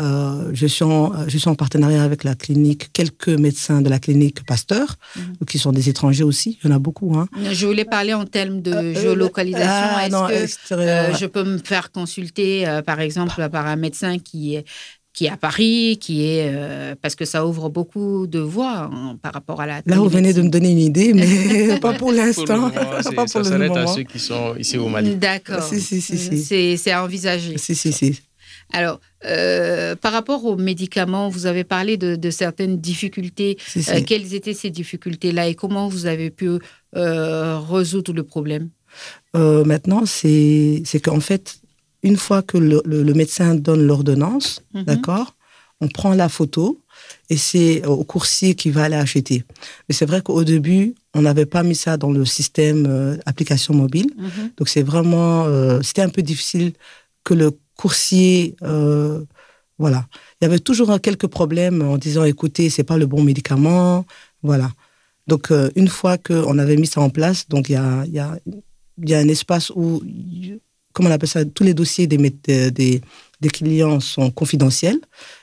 [0.00, 4.00] Euh, je, suis en, je suis en partenariat avec la clinique, quelques médecins de la
[4.00, 5.44] clinique Pasteur, mm.
[5.46, 6.58] qui sont des étrangers aussi.
[6.62, 7.16] Il y en a beaucoup.
[7.16, 7.28] Hein.
[7.52, 10.24] Je voulais parler en termes de euh, euh, géolocalisation.
[10.24, 14.64] Ah, Est-ce que je peux me faire consulter, par exemple, par un médecin qui est
[15.14, 19.16] qui est à Paris, qui est euh, parce que ça ouvre beaucoup de voies hein,
[19.22, 19.80] par rapport à la.
[19.86, 22.70] Là, vous venez de me donner une idée, mais pas pour l'instant.
[23.26, 25.14] Ça s'arrête à ceux qui sont ici au Mali.
[25.14, 25.62] D'accord.
[25.62, 27.56] Si, si, si, C'est à envisager.
[27.56, 28.20] Si, si, si.
[28.72, 33.56] Alors, euh, par rapport aux médicaments, vous avez parlé de, certaines difficultés.
[33.76, 36.58] Euh, quelles étaient ces difficultés-là et comment vous avez pu
[36.92, 38.70] résoudre le problème?
[39.32, 41.60] Maintenant, c'est qu'en fait,
[42.04, 44.84] une fois que le, médecin donne l'ordonnance, mhm.
[44.84, 45.34] d'accord,
[45.80, 46.78] on prend la photo
[47.30, 49.42] et c'est au coursier qui va aller acheter.
[49.88, 53.74] Mais c'est vrai qu'au début, on n'avait pas mis ça dans le système euh, application
[53.74, 54.06] mobile.
[54.16, 54.50] Mhm.
[54.56, 56.74] Donc c'est vraiment, euh, c'était un peu difficile
[57.24, 59.24] que le coursier, euh,
[59.78, 60.06] voilà.
[60.40, 64.04] Il y avait toujours quelques problèmes en disant, écoutez, c'est pas le bon médicament,
[64.42, 64.70] voilà.
[65.26, 68.38] Donc une fois qu'on avait mis ça en place, donc il y a, y, a,
[68.98, 70.02] y a un espace où
[70.94, 72.16] comment on appelle ça, tous les dossiers des,
[72.70, 73.02] des,
[73.40, 74.98] des clients sont confidentiels.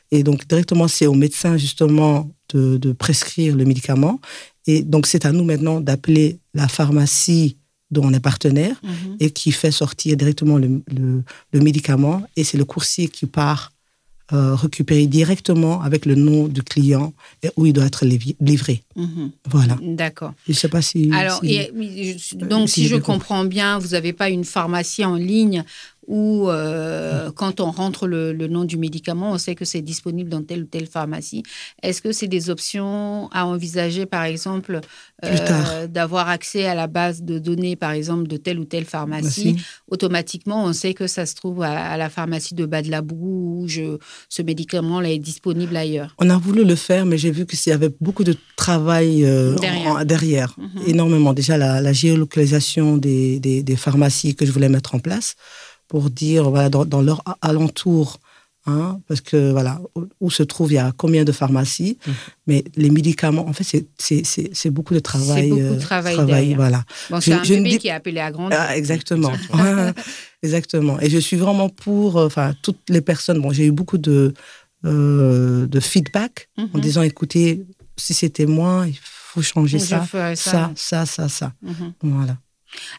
[0.09, 4.19] Et donc, directement, c'est au médecin, justement, de, de, prescrire le médicament.
[4.65, 7.57] Et donc, c'est à nous maintenant d'appeler la pharmacie
[7.91, 9.17] dont on est partenaire mhm.
[9.19, 12.23] et qui fait sortir directement le, le, le médicament.
[12.35, 13.70] Et c'est le coursier qui part
[14.33, 17.13] euh, récupérer directement avec le nom du client
[17.43, 18.05] et où il doit être
[18.39, 18.83] livré.
[18.95, 19.31] Mhm.
[19.49, 19.77] Voilà.
[19.81, 20.33] D'accord.
[20.45, 21.09] Je ne sais pas si.
[21.13, 21.41] Alors,
[22.35, 25.63] donc, si, je comprends bien, vous n'avez pas une pharmacie en ligne
[26.11, 30.43] où, euh, quand on rentre le, nom du médicament, on sait que c'est disponible dans
[30.43, 31.41] telle ou telle pharmacie.
[31.81, 34.81] Est-ce que c'est des options à envisager, par exemple,
[35.23, 39.55] euh, d'avoir accès à la base de données, par exemple, de telle ou telle pharmacie?
[39.87, 43.97] Automatiquement, on sait que ça se trouve à, la pharmacie de Bas-de-la-Boue où je,
[44.27, 46.13] ce médicament là, est disponible ailleurs.
[46.19, 49.55] On a voulu le faire, mais j'ai vu qu'il y avait beaucoup de travail euh,
[50.03, 50.81] derrière, mhm.
[50.87, 51.31] énormément.
[51.31, 55.35] Déjà, la, géolocalisation des, des pharmacies que je voulais mettre en place
[55.91, 58.21] pour dire voilà, dans, leur alentour,
[58.65, 59.81] hein, parce que voilà,
[60.21, 62.11] où, se trouve, il y a combien de pharmacies, mmh.
[62.47, 65.43] mais les médicaments, en fait, c'est beaucoup de travail.
[65.43, 66.85] C'est beaucoup de euh, travail, voilà.
[67.09, 68.53] Bon, c'est un bébé qui est appelé à grande.
[68.55, 69.33] Ah, exactement.
[70.43, 70.97] exactement.
[71.01, 73.41] Et je suis vraiment pour, euh, enfin, toutes les personnes.
[73.41, 74.33] Bon, j'ai eu beaucoup de,
[74.85, 76.79] euh, de feedback en mmh.
[76.79, 77.65] disant, écoutez,
[77.97, 81.73] si c'était moi, il faut changer ça, ça, ça, ça, ça, mmh.
[82.03, 82.37] Voilà.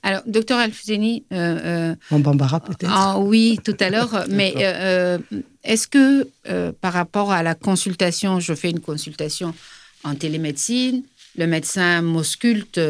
[0.03, 1.25] Alors, docteur Alfuzeni.
[1.33, 2.91] Euh, euh Bambara, peut-être.
[2.91, 4.25] Ah, oui, tout à l'heure.
[4.29, 6.29] mais euh, euh, est-ce que
[6.81, 9.55] par rapport à la consultation, je fais une consultation
[10.05, 11.03] en télémédecine,
[11.39, 12.81] le médecin m'ausculte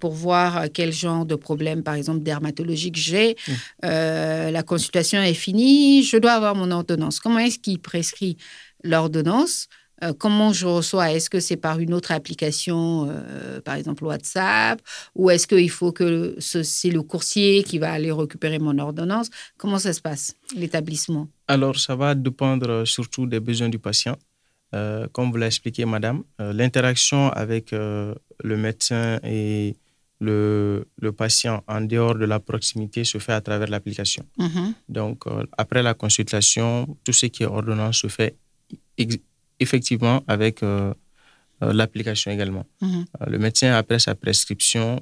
[0.00, 3.36] pour voir quel genre de problème, par exemple, dermatologique j'ai.
[3.48, 3.56] Mmh.
[3.82, 7.18] la consultation est finie, je dois avoir mon ordonnance.
[7.20, 8.36] Comment est-ce qu'il prescrit
[8.84, 9.68] l'ordonnance?
[10.02, 11.12] Euh, comment je reçois?
[11.12, 14.80] Est-ce que c'est par une autre application, euh, par exemple WhatsApp,
[15.14, 19.30] ou est-ce qu'il faut que c'est le coursier qui va aller récupérer mon ordonnance?
[19.56, 21.28] Comment ça se passe, l'établissement?
[21.46, 24.16] Alors, ça va dépendre surtout des besoins du patient.
[24.74, 29.76] Euh, comme vous l'a expliqué, madame, l'interaction avec le médecin et
[30.20, 34.24] le, le, patient en dehors de la proximité se fait à travers l'application.
[34.38, 34.72] Mm-hmm.
[34.88, 35.24] Donc,
[35.58, 38.36] après la consultation, tout ce qui est ordonnance se fait
[39.60, 40.92] effectivement avec euh,
[41.62, 42.66] euh, l'application également.
[42.80, 43.04] Mhm.
[43.20, 45.00] Euh, le médecin, après sa prescription,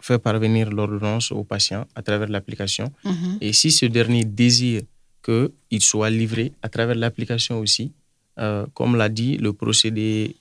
[0.00, 2.90] fait parvenir l'ordonnance au patient à travers l'application.
[3.04, 3.38] Mhm.
[3.40, 4.82] Et si ce dernier désire
[5.22, 7.92] qu'il soit livré à travers l'application aussi,
[8.72, 10.36] comme l'a dit, le procédé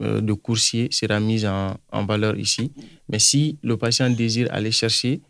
[0.00, 2.72] de coursier sera mis en, en, valeur ici.
[3.08, 5.20] Mais si le patient désire aller chercher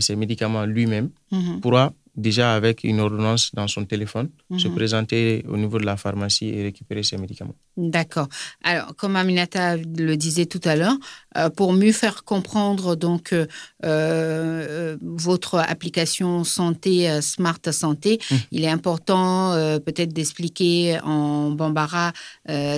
[0.00, 1.60] ses médicaments lui-même, mhm.
[1.60, 4.74] pourra déjà avec une ordonnance dans son téléphone, se Mhm.
[4.74, 7.54] présenter au niveau de la pharmacie et récupérer ses médicaments.
[7.76, 8.28] D'accord.
[8.64, 10.96] Alors, comme Aminata le disait tout à l'heure,
[11.36, 13.46] euh, pour mieux faire comprendre donc euh,
[13.84, 18.34] euh, votre application santé Smart Santé, Mm.
[18.52, 19.54] il est important
[19.86, 22.12] peut-être d'expliquer en bambara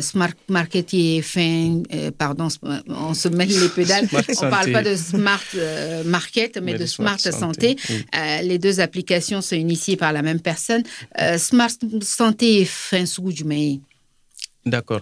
[0.01, 1.83] Smart Market et fin,
[2.19, 2.49] pardon,
[2.89, 4.07] on se mêle les pédales.
[4.13, 4.73] On parle Santé.
[4.73, 5.41] pas de Smart
[6.05, 7.77] Market, mais, de Smart, Santé.
[7.91, 8.05] oui.
[8.43, 10.83] Les deux applications sont initiées par la même personne.
[11.21, 11.71] Euh, Smart
[12.03, 13.05] Santé fin.
[14.65, 15.01] D'accord.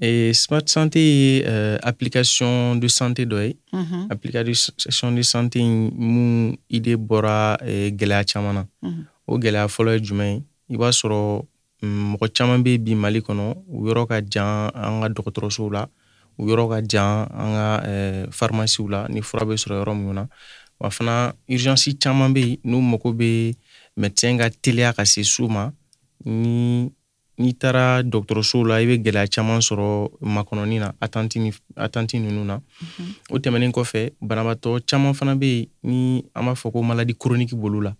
[0.00, 6.56] Et Smart Santé euh, application de santé dɔ ye Mhm, application de santé in mun
[6.68, 9.04] ide bɔra eh, gɛlɛya caman na mhm.
[9.26, 10.42] o gɛlɛya fɔlɔ ye jumɛn ye
[10.74, 11.46] i b'a sɔrɔ
[11.82, 15.88] mm, mɔgɔ caman bɛ bi mali kɔnɔ u yɔrɔ ka jan an ka dɔgɔtɔrɔsow la
[16.38, 17.66] u yɔrɔ ka jan an ka
[18.32, 20.26] farimasiw la ni fura bɛ sɔrɔ yɔrɔ minnu na
[20.80, 22.58] wa fana urgence caman bɛ yen.
[22.64, 23.54] N'u mago bɛ
[23.96, 25.70] médecin ka teliya ka se so ma.
[26.24, 26.90] Ni
[27.38, 32.44] n'i taara dɔgɔtɔrɔsow la i bɛ gɛlɛya caman sɔrɔ makɔnɔni na attente ni attente ninnu
[32.44, 32.60] na.
[33.30, 35.66] O tɛmɛnen kɔfɛ banabaatɔ caman fana bɛ yen.
[35.82, 37.92] Ni an b'a fɔ ko maladie chronique b'olu la.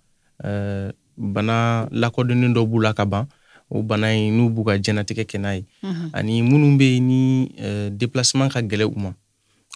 [1.17, 3.27] Bana lakodɔnnen dɔ b'u la ka ban.
[3.71, 5.65] O bana in n'u b'u ka jɛnatigɛ kɛ n'a ye.
[5.83, 6.11] Mhm.
[6.13, 7.49] ani minnu bɛ yen ni
[7.91, 9.13] déplacement ka gɛlɛn u ma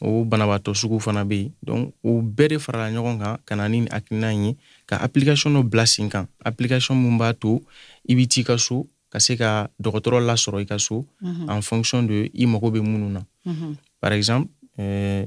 [0.01, 1.53] o banabaatɔ sugu fana bɛ yen.
[1.63, 4.97] Donc o bɛɛ de farala ɲɔgɔn kan ka na ni nin hakilina in ye ka
[5.03, 6.27] application dɔ bila sen kan.
[6.45, 7.61] Application mun b'a to
[8.09, 11.51] i bɛ t'i ka so ka se ka dɔgɔtɔrɔ lasɔrɔ i ka so Mhm.
[11.51, 13.23] en fonction de i mago bɛ minnu na.
[13.47, 13.77] Mhm.
[14.01, 15.27] par exemple euh,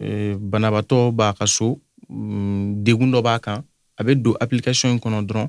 [0.00, 1.78] euh, banabaatɔ b'a ka so
[2.10, 3.62] mm, degun dɔ b'a kan.
[3.98, 5.48] A bɛ don application in kɔnɔ dɔrɔn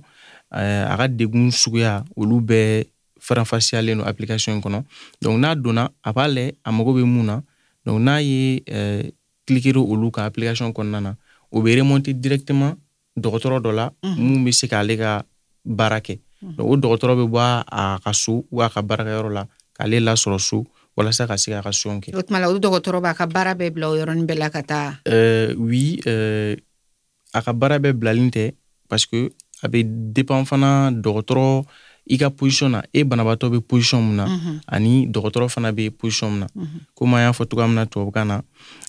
[0.54, 2.86] euh, a ka degun suguya olu bɛɛ
[3.20, 4.84] faranfasiyalen don application in kɔnɔ.
[5.22, 7.42] Donc n'a donna a b'a lajɛ a mago bɛ mun na
[7.86, 9.04] donc n'a ye euh,
[9.46, 11.16] cliquer olu kan application kɔnɔna na
[11.52, 12.76] o bɛ remonter directement
[13.18, 13.92] dɔgɔtɔrɔ dɔ la.
[14.18, 15.24] Mun bɛ se k'ale ka
[15.66, 16.20] baara kɛ.
[16.42, 17.40] Donc o dɔgɔtɔrɔ bɛ bɔ
[17.72, 20.66] a- ka so ou a ka baarakɛyɔrɔ la k'ale lasɔrɔ so
[20.98, 22.16] walasa ka se k'a ka sɔn kɛ.
[22.16, 24.62] O tuma la o dɔgɔtɔrɔ b'a ka baara bɛɛ bila o yɔrɔnin bɛɛ la ka
[24.64, 25.00] taa?
[25.08, 26.56] Euh, oui, euh,
[27.34, 28.54] a ka baara bɛɛ bilalen tɛ
[28.90, 31.66] parce que a bɛ dépend fana dɔgɔtɔrɔ
[32.06, 34.26] i ka position na e banabaatɔ bɛ position mun na
[34.68, 36.48] ani dɔgɔtɔrɔ fana be position mun na.
[36.96, 38.42] Komi an y'a fɔ tuga min na tubabukan na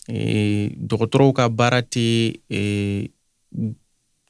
[0.08, 3.08] eh, dɔgɔtɔrɔw ka baara tɛ eh,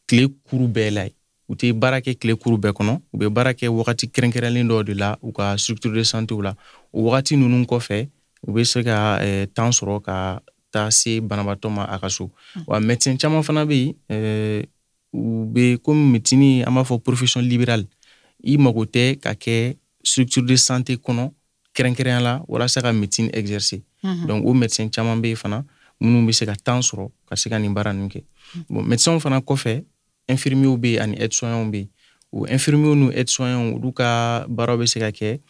[0.06, 1.14] tile kuru bɛɛ la ye.
[1.48, 3.00] U tɛ baara kɛ tile kuru bɛɛ kɔnɔ.
[3.12, 6.54] U bɛ baara kɛ wagati kɛrɛnkɛrɛnlen dɔ de la u ka structure de santew la.
[6.92, 8.08] O wagati nunu kɔfɛ
[8.46, 12.30] u be se ka eh, temps sɔrɔ ka taa se banabaatɔ ma a ka so.
[12.66, 14.66] Wa médecin caaman fana be yen
[15.14, 17.86] u be komi médecine an b'a fɔ profession libérale
[18.44, 21.30] i mago tɛ ka kɛ structure de santé kɔnɔ
[21.74, 23.80] kɛrɛnkɛrɛnya la walasa ka médecine exercer.
[24.02, 24.26] Mhm.
[24.26, 25.64] donc o médecin caman bɛ yen fana
[26.00, 28.22] minnu bɛ se ka temps sɔrɔ ka se ka nin baara ninnu kɛ.
[28.68, 29.84] Bon médecin fana kɔfɛ
[30.28, 31.88] infirmiers bɛ yen ani aide soignants bɛ yen.
[32.32, 35.40] O infirmiers ni aide soignants olu ka baaraw bɛ se ka kɛ.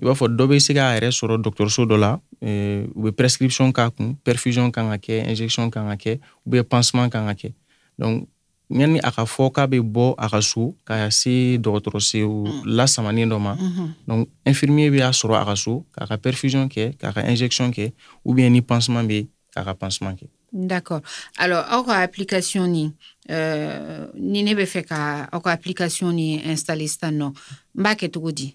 [0.00, 3.12] I b'a fɔ dɔ bɛ se k'a yɛrɛ sɔrɔ dɔgɔtɔrɔso dɔ la eh, u bɛ
[3.16, 7.54] prescription k'a kun perfusion kan ka kɛ injection kan ka kɛ pansement kan ka kɛ.
[7.98, 8.28] Donc
[8.70, 13.38] yanni a ka fɔ k'a bɛ bɔ a ka so ka se dɔgɔtɔrɔso lasamanen dɔ
[13.40, 13.54] ma.
[13.54, 13.88] Mhm.
[14.06, 17.70] donc infirmier bɛ a sɔrɔ a ka so k'a ka perfusion kɛ k'a ka injection
[17.70, 17.92] kɛ
[18.24, 20.26] ou bien ni pansement bɛ k'a ka pansement kɛ.
[20.52, 21.02] D'accord.
[21.36, 22.92] Alors aw ka application ni
[23.28, 27.28] euh, ni ne bɛ fɛ ka aw ka application ni installer sisan nɔ
[27.74, 28.54] n b'a kɛ cogo di?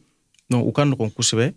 [0.50, 1.54] Donc u ka nɔgɔn kosɛbɛ.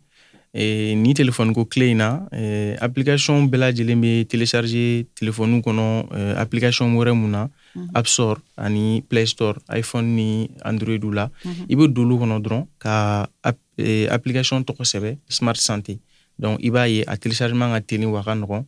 [0.55, 5.85] Eh, ni telefɔni ko tile in na eh, application bɛɛ lajɛlen bɛ télécharger telefɔniw kɔnɔ
[6.12, 7.49] eh, application wɛrɛ mun na
[7.95, 11.31] app store ani play store iphone ni android la
[11.69, 15.99] i bɛ don olu kɔnɔ dɔrɔn ka app, eh, application tɔgɔ sɛbɛ smart santé.
[16.39, 18.65] Donc i b'a ye a téléchargement ka teli wa a ka nɔgɔn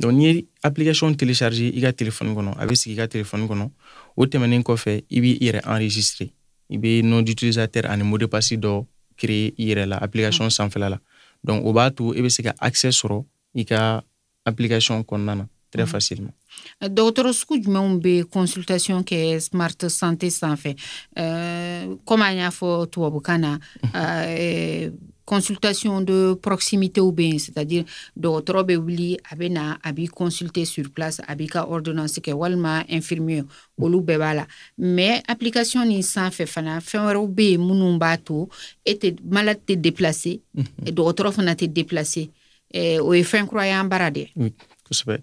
[0.00, 3.48] donc n'i ye application télécharger i ka telefɔni kɔnɔ a bɛ sigi i ka telefɔni
[3.48, 3.70] kɔnɔ
[4.16, 6.28] o tɛmɛnen kɔfɛ i b'i yɛrɛ enregistrer
[6.70, 10.88] i bɛ nom d'utilisateur ani mot de passe dɔ créer i yɛrɛ la application sanfɛla
[10.90, 10.98] la
[11.42, 14.04] donc o b'a to i bɛ se ka accès sɔrɔ i ka
[14.44, 16.34] application kɔnɔna na très facilement
[16.80, 20.76] dɔgɔtɔrɔ sugu jumɛnw bɛ consultation kɛ smart santé sanfɛ.
[21.18, 23.58] Euh, comme an y'a fɔ tubabukan na
[23.94, 24.90] euh,
[25.24, 27.84] consultation de proximité bɛ yen c'est à dire
[28.18, 32.18] dɔgɔtɔrɔ bɛ wuli a bɛ na a b'i consulter sur place a b'i ka ordonnance
[32.20, 33.44] kɛ walima infirmier
[33.78, 34.46] olu bɛɛ b'a la.
[34.78, 38.48] Mais application nin sanfɛ fana fɛn wɛrɛw bɛ yen minnu b'a to
[38.84, 40.40] e tɛ malade tɛ déplacer
[40.82, 42.30] dɔgɔtɔrɔ fana tɛ déplacer.
[42.72, 44.52] Eh, o ye fɛn kura y'an bara oui
[44.86, 45.16] kosɛbɛ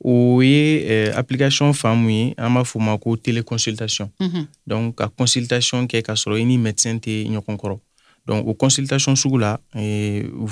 [0.00, 4.10] o ye eh, application fan mun ye an b'a ma ko téléconsultation.
[4.20, 4.46] Mhm.
[4.66, 7.78] donc ka consultation kɛ k'a sɔrɔ i ni médecin tɛ ɲɔgɔn kɔrɔ
[8.26, 9.60] donc o consultation sugu la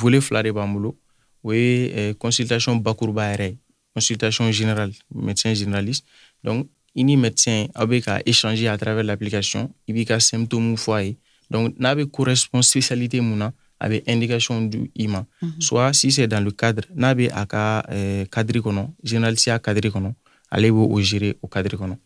[0.01, 0.97] volet fila de b'an bolo
[1.43, 3.59] o ye consultation bakuruba yɛrɛ ye
[3.95, 6.05] consultation générale médecin généraliste.
[6.45, 10.77] Donc i ni médecin aw bɛ ka échanger à travers l'application i b'i ka symptômes
[10.77, 11.17] fɔ a ye
[11.51, 15.25] donc n'a bɛ correspond spécialité mun na a bɛ indication du i ma
[15.59, 19.89] soit si c'est dans le cadre n'a bɛ a ka euh, cadre kɔnɔ généralisiya cadre
[19.89, 20.13] kɔnɔ
[20.51, 21.97] ale b'o o gérer o cadre kɔnɔ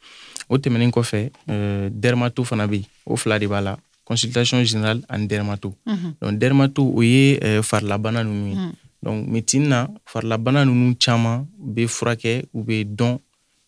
[0.49, 2.85] o tɛmɛnen kɔfɛ euh, dermato fana bɛ yen.
[3.07, 5.75] O fila de b'a la consultation générale ani dermato.
[6.21, 8.57] Donc dermato o ye euh, farilabana ninnu ye.
[9.03, 13.19] Donc médecine na farilabana ninnu caman bɛ furakɛ u bɛ dɔn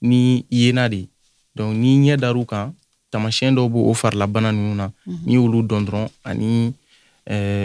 [0.02, 1.08] ni yena de
[1.56, 2.74] donc ni ɲɛ dar'u kan
[3.10, 4.90] tamasiyɛn dɔw b'o farilabana ninnu na.
[5.06, 6.70] N'i y'olu dɔn dɔrɔn ani euh,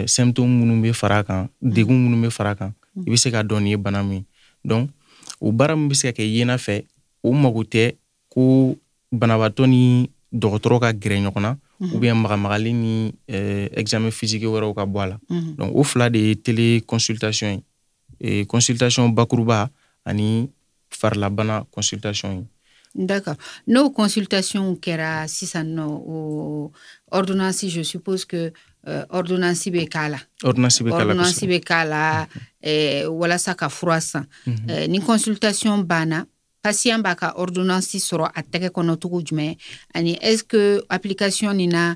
[0.06, 2.72] symptômes minnu bɛ fara a kan degun minnu bɛ fara a kan
[3.06, 4.24] i bɛ se ka dɔn nin ye bana min
[4.64, 4.88] ye.
[5.40, 6.84] O baara min bɛ se ka kɛ yena fɛ
[7.22, 7.96] o mago tɛ
[8.28, 8.76] ko
[9.12, 14.74] banabaatɔ ni dɔgɔtɔrɔ ka gɛrɛ ɲɔgɔn na ou bien magamagali ni euh, examen physique wɛrɛw
[14.74, 15.16] ka bɔ a la.
[15.56, 17.62] Donc o fila de ye télé consultation
[18.20, 19.70] ye consultation bakuruba
[20.04, 20.50] ani
[20.90, 22.44] farilabana consultation ye.
[22.92, 23.36] D'accord.
[23.66, 26.72] Nos consultations kɛra sisan nɔ o
[27.10, 28.52] ordonnance je suppose que
[28.86, 29.04] euh,
[29.70, 32.26] be bɛ k'a la ordonnance bɛ k'a la ordonnance bɛ k'a la
[32.62, 34.26] eh, walasa ka fura san
[34.68, 36.24] eh, ni consultation banna
[36.62, 39.56] patient b'a ka ordonansi sɔrɔ a tɛgɛ kɔnɔ cogo jumɛn.
[39.94, 41.94] Ani est ce que application nin na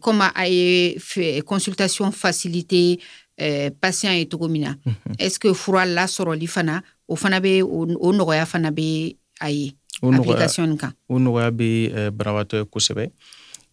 [0.00, 0.96] comme a ye
[1.44, 2.98] consultation facilité
[3.40, 4.74] euh, patient ye cogo min na
[5.18, 9.74] est ce que fura lasɔrɔli fana o fana bɛ o nɔgɔya fana bɛ a ye
[10.02, 13.10] application nin kan o nɔgɔya bɛ euh, banabaatɔ ye kosɛbɛ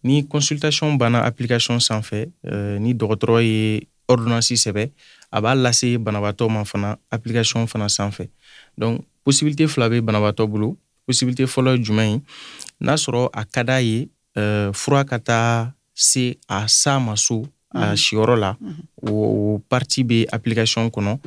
[0.02, 4.90] ni consultation banna application sanfɛ euh, ni dɔgɔtɔrɔ ye ordonnance sɛbɛ
[5.30, 8.28] a b'a lase banabaatɔ ma fana application fana sanfɛ.
[8.76, 10.76] Donc possibilité fila bɛ banabaatɔ bolo
[11.06, 12.20] possibilité fɔlɔ ye jumɛn ye?
[12.80, 17.46] N'a sɔrɔ a ka d'a ye euh, fura ka taa se a s'a ma so
[17.74, 18.56] a siyɔrɔ la
[19.02, 19.10] o,
[19.54, 21.18] o parti bɛ application kɔnɔ.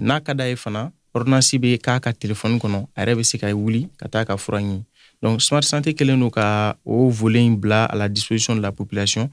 [0.00, 3.38] N'a ka d'a ye fana ordonnance bɛ k'a ka telefɔni kɔnɔ a yɛrɛ bɛ se
[3.38, 4.84] ka wuli ka taa ka fura ɲini
[5.24, 8.72] donc smart santé kɛlen don ka o volet in bila à la disposition de la
[8.72, 9.30] population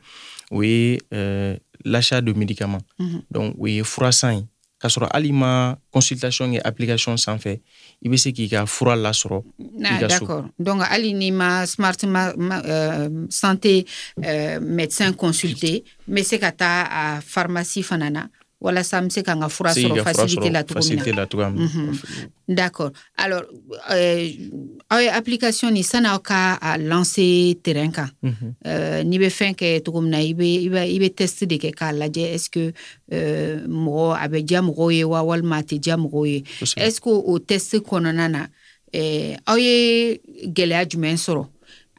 [0.50, 2.84] o ye euh, l'achat de médicaments
[3.30, 4.44] donc o ye furasan ye
[4.82, 7.60] k'a sɔrɔ hali ma consultation kɛ application sanfɛ
[8.02, 9.44] i bɛ se k'i ka fura lasɔrɔ
[9.84, 10.46] Ah, i ka so d'accord.
[10.60, 13.86] Donc, Ali Nima Smart ma, ma- euh, Santé
[14.24, 18.22] euh, médecin consulté, mais c'est qu'à ta à pharmacie fanana.
[18.22, 18.41] Voilà,
[18.84, 21.12] ça me c'est qu'à fura Se i sur ka fura facilité sɔrɔ la tour facilité
[21.14, 21.92] la cogoya min na
[22.48, 22.92] D'accord.
[23.18, 23.44] Alors,
[23.92, 24.28] euh,
[24.90, 25.84] aw ye application ni
[26.24, 28.10] ka a lancer terrain kan
[28.66, 31.44] euh, n'i bɛ fɛn kɛ cogo min na i bɛ i bɛ i bɛ test
[31.46, 32.74] de kɛ k'a lajɛ est ce que
[33.14, 36.44] euh, mɔgɔ a bɛ diya mɔgɔw ye wa walima a tɛ diya mɔgɔw ye.
[36.60, 36.82] Kosɛbɛ.
[36.82, 38.48] est ce que o test kɔnɔna na
[38.94, 41.48] eh, aw ye gɛlɛya jumɛn sɔrɔ?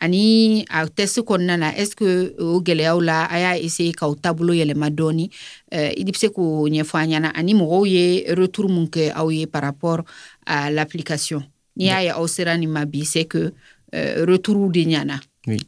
[0.03, 4.15] Ani a test kɔnɔna na est ce que o gɛlɛyaw la a y'a essayer k'aw
[4.17, 5.31] taabolo yɛlɛma dɔɔni?
[5.75, 7.31] Euh, i bɛ se k'o ɲɛfɔ an ɲɛna.
[7.35, 10.03] Ani mɔgɔw ye retour mun kɛ aw ye par rapport
[10.45, 11.43] à l'application.
[11.77, 13.53] N'i y'a ye aw sera nin ma bi c'est que
[13.95, 15.21] euh, retour de ɲana.
[15.47, 15.59] Oui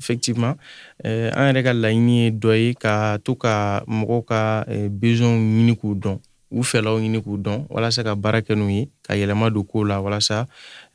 [0.00, 0.56] effectivement.
[1.04, 5.36] Euh, an yɛrɛ ka laɲini ye dɔ ye ka to ka mɔgɔw ka euh, besoin
[5.36, 6.18] ɲini k'u dɔn.
[6.50, 9.84] U fɛlaw ɲini k'u dɔn walasa ka baara kɛ n'u ye ka yɛlɛma don kow
[9.84, 10.46] la walasa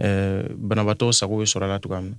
[0.02, 2.18] euh, banabaatɔw sago bɛ sɔrɔ a la cogoya min na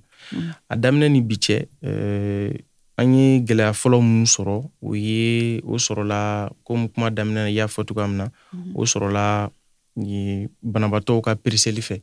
[0.69, 2.53] a daminɛ ni bi cɛ euh,
[2.97, 7.53] an ye gɛlɛya fɔlɔ mun sɔrɔ o ye o sɔrɔla komi kuma daminɛ na i
[7.53, 8.29] y'a fɔ cogoya min na
[8.75, 9.51] o sɔrɔla
[9.97, 12.01] banabatɔw banabaatɔw ka pereseli fɛ.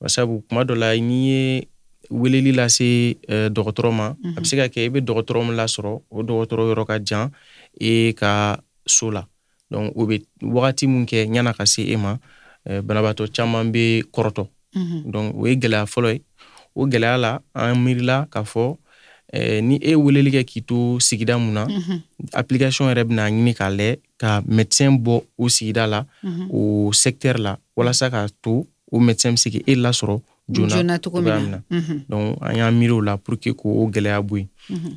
[0.00, 1.68] Basabu kuma dɔ la n'i ye
[2.10, 6.22] weleli lase dɔgɔtɔrɔ ma a bɛ se ka kɛ i bɛ dɔgɔtɔrɔ min lasɔrɔ o
[6.22, 7.30] dɔgɔtɔrɔ yɔrɔ ka jan
[7.80, 9.26] e ka so la.
[9.70, 12.18] Donc o bɛ wagati min kɛ ɲana ka se e ma
[12.64, 14.44] banabaatɔ caman bɛ kɔrɔtɔ.
[15.04, 16.22] Donc o ye gɛlɛya fɔlɔ ye
[16.78, 18.64] o gɛlɛya la an miirila k'a fɔ
[19.32, 21.62] eh, ni e weleli kɛ k'i to sigida mun na
[22.40, 26.00] application yɛrɛ bɛna ɲini k'a lajɛ ka médecin bɔ o sigida la
[26.50, 28.52] o secteur la walasa k'a to
[28.92, 30.16] o médecin bɛ se k'e lasɔrɔ
[30.48, 31.60] joona joona cogo cogoya min na.
[31.70, 34.48] Na donc an y'an miiri o la pour que k'o gɛlɛya bɔ yen.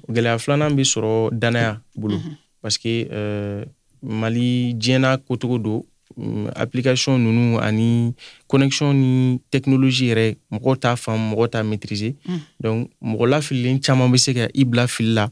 [0.10, 2.18] Gɛlɛya filanan bɛ sɔrɔ danaya bolo
[2.62, 3.66] parce que euh,
[4.02, 5.91] mali diɲɛna kotogo don mm,
[6.56, 8.14] application ninnu ani
[8.48, 12.14] connexion ni technologie yɛrɛ mɔgɔw t'a faamu mɔgɔw t'a maîtriser
[12.60, 15.30] donc mɔgɔ lafililen caman bɛ se ka i bila fili la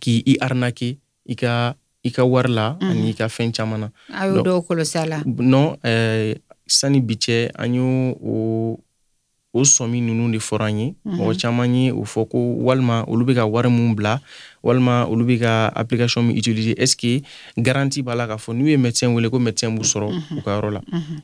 [0.00, 1.74] k'i i arnaquer i ka
[2.04, 3.88] i ka wari la ani i ka fɛn caman na.
[4.14, 5.18] A y'o dɔw kɔlɔsi a la.
[5.26, 6.34] non euh,
[6.66, 7.88] sani bi cɛ an y'o
[8.22, 8.80] o
[9.52, 10.94] o sɔmi ninnu de fɔra ye.
[11.06, 14.20] Mɔgɔ caman ye o fɔ ko walima olu bɛ ka wari mun bila
[14.62, 17.22] walima olu bɛ ka application min utiliser est ce que
[17.56, 20.60] garantie b'a la k'a fɔ n'u ye médecin wele ko médecin b'u sɔrɔ u ka
[20.60, 20.80] yɔrɔ la.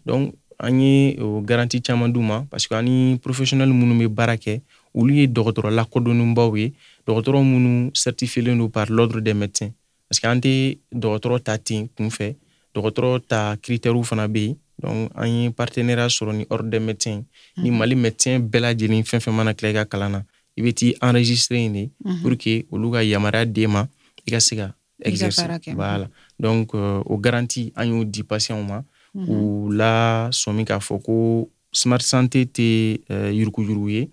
[0.07, 4.37] Donc an ye o garantie caman d'u ma parce que ani professionnel minnu bɛ baara
[4.37, 4.61] kɛ
[4.95, 6.73] olu ye dɔgɔtɔrɔ lakodɔnnenbaw ye.
[7.07, 9.73] Dɔgɔtɔrɔ minnu certifielen don par l'ordre des médecins.
[10.09, 12.35] Parce que an tɛ dɔgɔtɔrɔ ta ten kunfɛ
[12.75, 17.23] dɔgɔtɔrɔ ta critères fana bɛ yen an ye partenariat sɔrɔ ni ordre des médecins.
[17.57, 20.23] Ni mali médecin bɛɛ lajɛlen fɛn fɛn mana tila i ka kalan na.
[20.57, 21.91] I bɛ t'i enregistré yen de
[22.23, 23.87] pour que olu ka yamaruya d'e ma
[24.27, 25.49] i ka se ka exercer.
[25.75, 26.09] voilà.
[26.39, 28.83] Donc euh, o garanti an y'o di patient ma.
[29.15, 34.11] U la sɔmi k'a fɔ ko smart santé tɛ uh, yuruguyurugu ye.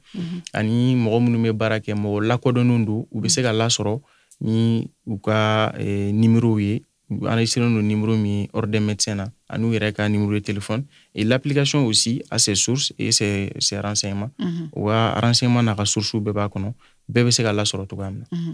[0.54, 4.02] Ani mɔgɔ minnu bɛ baara kɛ mɔgɔ lakodɔnnen don u bɛ se ka lasɔrɔ
[4.42, 6.82] ni u ka eh, ye
[7.22, 10.86] enregistré nos numéros mis hors des médecins là, à nous un numéro de téléphone.
[11.14, 14.32] Et l'application aussi a ses sources et ses, ses renseignements.
[14.40, 14.70] Mm -hmm.
[14.74, 16.74] Ou a renseignement na source ou beba kono.
[17.10, 18.54] Bɛɛ bɛ se ka lasɔrɔ cogoya min na.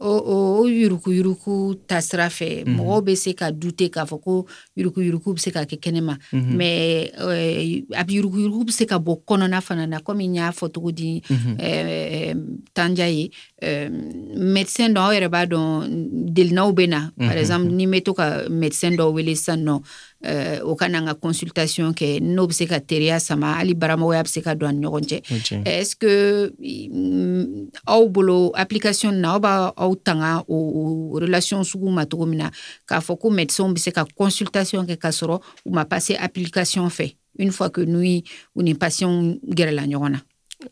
[0.00, 4.46] O yuruku yuruku tasira fɛ mɔgɔw bɛ se ka dute k'a fɔ ko
[4.76, 6.14] yuruku yuruku bɛ se ka kɛ kɛnɛma.
[6.32, 6.68] Mɛ
[7.92, 10.72] a bɛ yuruku yuruku bɛ se ka bɔ kɔnɔna fana na komi n y'a fɔ
[10.72, 11.22] cogo di
[12.74, 13.30] tanja ye
[14.36, 17.10] médecin dɔ aw yɛrɛ b'a dɔn delinaw bɛ na.
[17.18, 19.82] Par exemple ni n bɛ to ka médecin dɔw wele sisan nɔ
[20.64, 24.28] o ka na ka consultation kɛ n'o bɛ se ka teriya sama hali baramɔgɔya bɛ
[24.28, 25.18] se ka don a ni ɲɔgɔn cɛ.
[25.66, 26.50] Est ce que
[27.86, 30.56] aw bolo application na aw b'a aw tanga o,
[31.14, 32.50] o relation sugu ma cogo min na
[32.86, 36.88] k'a fɔ ko médecin bɛ se ka consultation kɛ k'a sɔrɔ u ma passer application
[36.88, 40.20] fɛ une fois que nous u ni patient gɛrɛla ɲɔgɔn na.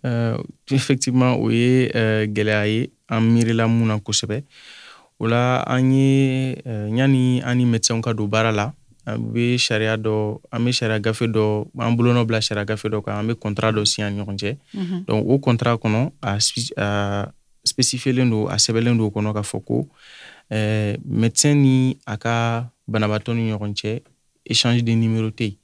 [0.02, 0.42] Uh,
[0.72, 4.42] effectivement o ye uh, gɛlɛya ye an miirila mun na kosɛbɛ.
[5.20, 8.72] O la an ye uh, yanni an ni ka don baara la
[9.06, 13.04] an bɛ sariya dɔ an bɛ sariya gafe dɔ an bolonɔ bila sariya gafe dɔ
[13.04, 14.56] kan an bɛ contrat dɔ si an ni ɲɔgɔn cɛ.
[15.06, 17.32] Donc o contrat kɔnɔ a,
[17.64, 19.88] spécifielen don a sɛbɛnlen don o kɔnɔ k'a fɔ ko
[20.50, 24.02] médecin ni a ka banabaatɔ ni ɲɔgɔn cɛ
[24.50, 25.56] échange de numéro tɛ yen.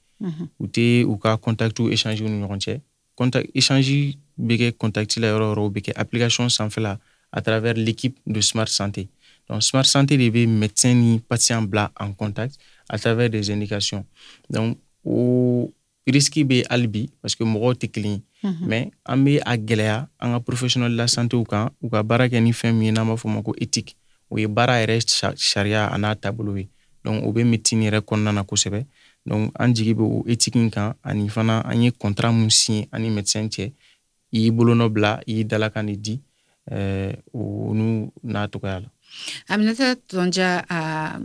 [0.59, 2.81] U tɛ u ka contactu échange ni ɲɔgɔn cɛ.
[3.15, 6.99] Contact échange bɛ kɛ contact la yɔrɔ yɔrɔ bɛ kɛ application sanfɛla
[7.31, 9.07] à travers l'équipe de Smart Santé.
[9.49, 12.57] Donc Smart Santé de bɛ médecin ni patient bila en contact
[12.93, 14.05] à travers des indications.
[14.49, 15.73] Donc o
[16.05, 20.07] risque bɛ hali bi parce que mɔgɔw tɛ kelen ye mais an bɛ a gɛlɛya
[20.19, 22.91] an ka professionnel de la santé kan u ka baara kɛ ni fɛn min ye
[22.91, 23.95] n'an b'a fɔ o ma ko éthique
[24.29, 24.99] o ye baara yɛrɛ
[25.35, 26.67] sariya a n'a taabolo ye
[27.03, 28.85] donc o bɛ médecine yɛrɛ kɔnɔna na kosɛbɛ
[29.25, 33.09] donc an jigi bɛ o éthique kan ani fana an ye contrat mun signé ani
[33.09, 33.71] médecin cɛ
[34.31, 36.21] i y'i bolonɔ bila i y'i dalakan de di
[37.33, 38.81] o n'u n'a la
[39.47, 41.17] Aminata Tonja, à,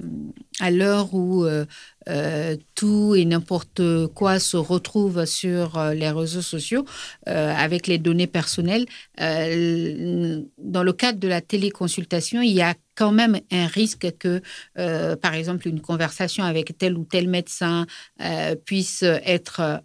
[0.61, 1.65] à l'heure où euh,
[2.09, 6.85] euh, tout et n'importe quoi se retrouve sur euh, les réseaux sociaux
[7.27, 8.87] avec les données personnelles,
[9.19, 14.41] dans le cadre de la téléconsultation, il y a quand même un risque que,
[15.17, 17.87] par exemple, une conversation avec tel ou tel médecin
[18.65, 19.83] puisse être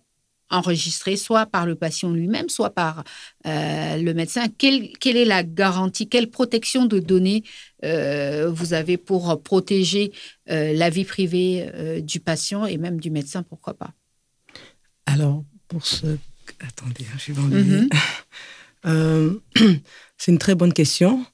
[0.54, 3.04] enregistré soit par le patient lui-même, soit par
[3.46, 4.46] euh, le médecin.
[4.58, 7.44] Quelle, quelle, est la garantie, quelle protection de données
[7.84, 10.14] euh, vous avez pour protéger
[10.50, 11.70] euh, la vie privée
[12.02, 13.92] du patient et même du médecin, pourquoi pas?
[15.06, 16.18] Alors, pour ce...
[16.60, 17.64] Attendez, je suis dans le...
[17.64, 17.90] Mm
[18.86, 19.40] -hmm.
[20.18, 21.26] C'est une très bonne question.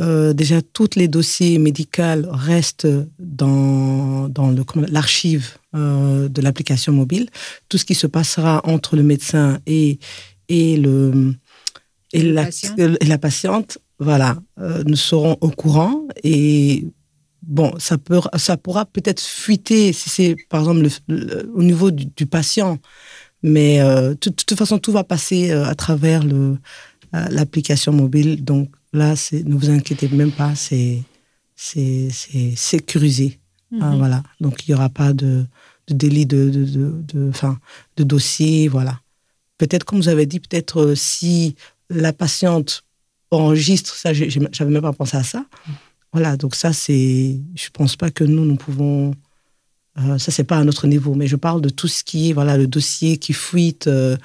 [0.00, 2.88] Euh, déjà, tous les dossiers médicaux restent
[3.18, 4.52] dans, dans
[4.88, 7.28] l'archive euh, de l'application mobile.
[7.68, 9.98] Tout ce qui se passera entre le médecin et,
[10.48, 11.34] et, le,
[12.12, 12.74] et, le la, patient.
[12.76, 16.86] et la, patiente, voilà, euh, nous serons au courant et
[17.42, 21.92] bon, ça, peut, ça pourra peut-être fuiter si c'est, par exemple, le, le, au niveau
[21.92, 22.78] du, du patient,
[23.44, 26.22] mais de toute façon, tout va passer à travers
[27.12, 28.42] l'application mobile.
[28.42, 31.02] Donc, là, ne vous inquiétez même pas, c'est
[32.56, 33.38] sécurisé.
[33.70, 33.82] Mm -hmm.
[33.82, 34.22] ah, voilà.
[34.40, 35.46] Donc, il n'y aura pas de,
[35.88, 37.58] de délit de, de, de, de, fin,
[37.96, 38.68] de dossier.
[38.68, 38.94] Voilà.
[39.58, 41.56] Peut-être, comme vous avez dit, peut-être euh, si
[41.90, 42.70] la patiente
[43.30, 45.44] enregistre, ça, j'avais même pas pensé à ça.
[46.12, 47.40] Voilà, donc ça, c'est.
[47.54, 49.12] Je pense pas que nous, nous pouvons.
[49.98, 52.32] Euh, ça, c'est pas à notre niveau, mais je parle de tout ce qui est,
[52.32, 54.16] voilà, le dossier qui fuite, euh,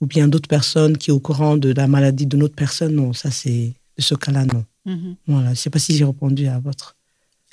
[0.00, 2.94] ou bien d'autres personnes qui est au courant de la maladie de notre personne.
[2.94, 4.64] Non, ça, c'est de ce cas-là, non.
[4.84, 5.16] Mm -hmm.
[5.26, 6.96] Voilà, je ne sais pas si j'ai répondu à votre.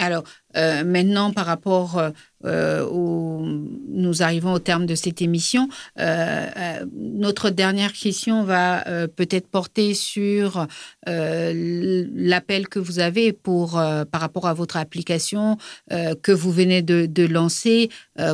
[0.01, 0.23] Alors,
[0.57, 2.01] euh, maintenant, par rapport
[2.43, 3.45] euh, au,
[3.87, 5.69] nous arrivons au terme de cette émission,
[5.99, 8.83] euh, notre dernière question va
[9.15, 10.65] peut-être porter sur
[11.05, 13.71] l'appel que vous avez pour,
[14.11, 15.57] par rapport à votre application
[15.89, 17.89] que vous venez de, de lancer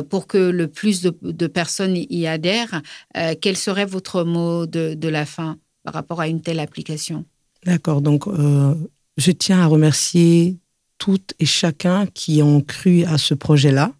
[0.08, 2.80] pour que le plus de, de personnes y adhèrent.
[3.42, 7.24] quel serait votre mot de, de, la fin par rapport à une telle application?
[7.64, 8.26] D'accord, donc
[9.16, 10.58] je tiens à remercier
[10.98, 13.92] toutes et chacun qui ont cru à ce projet-là.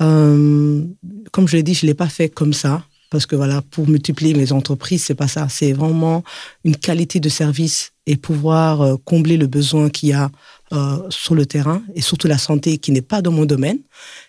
[0.00, 0.84] Euh,
[1.30, 3.88] comme je l'ai dit, je ne l'ai pas fait comme ça, parce que voilà, pour
[3.88, 5.48] multiplier mes entreprises, c'est pas ça.
[5.48, 6.24] C'est vraiment
[6.64, 10.30] une qualité de service et pouvoir euh, combler le besoin qu'il y a
[10.72, 13.78] euh, sur le terrain et surtout la santé qui n'est pas dans mon domaine.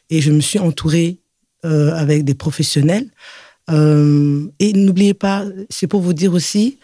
[0.10, 1.18] Et je me suis entourée
[1.66, 3.10] avec des professionnels.
[3.70, 6.78] et n'oubliez pas, c'est pour vous dire aussi,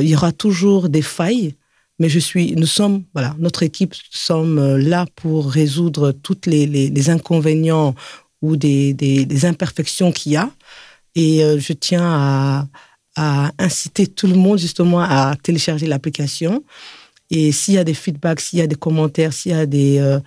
[0.00, 1.54] il y aura toujours des failles
[2.02, 6.66] mais je suis, nous sommes, voilà, notre équipe sommes euh, là pour résoudre toutes les,
[6.66, 7.94] les, inconvénients
[8.40, 10.50] ou des, des, imperfections qu'il y a.
[11.14, 12.66] Et euh, je tiens à,
[13.14, 16.64] à, inciter tout le monde justement à télécharger l'application.
[17.30, 20.20] Et s'il y a des feedbacks, s'il y a des commentaires, s'il y a des,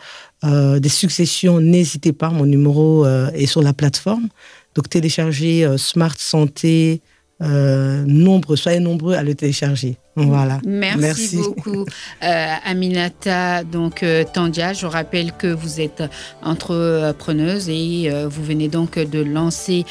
[0.45, 4.29] euh, des successions, n'hésitez pas, mon numéro est sur la plateforme.
[4.75, 7.01] Donc téléchargez Smart Santé,
[7.39, 9.97] nombreux, soyez nombreux à le télécharger.
[10.15, 10.59] Voilà.
[10.65, 11.85] Merci, beaucoup,
[12.23, 14.71] euh, Aminata donc euh, Tandia.
[14.71, 16.03] Je rappelle que vous êtes
[16.41, 19.85] entrepreneuse et euh, vous venez donc de lancer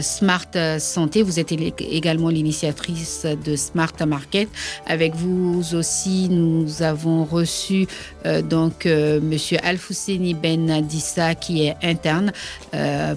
[0.00, 0.48] Smart
[0.78, 1.22] Santé.
[1.22, 4.48] Vous êtes également l'initiatrice de Smart Market.
[4.86, 7.86] Avec vous aussi, nous avons reçu
[8.48, 12.32] donc Monsieur Alfouseni Ben Dissa qui est interne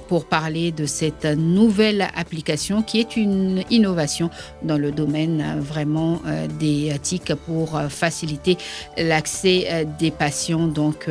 [0.10, 4.30] pour parler de cette nouvelle application qui est une innovation
[4.62, 6.20] dans le domaine vraiment
[6.60, 8.58] des TIC pour euh, faciliter
[8.98, 11.10] l'accès euh, des patients donc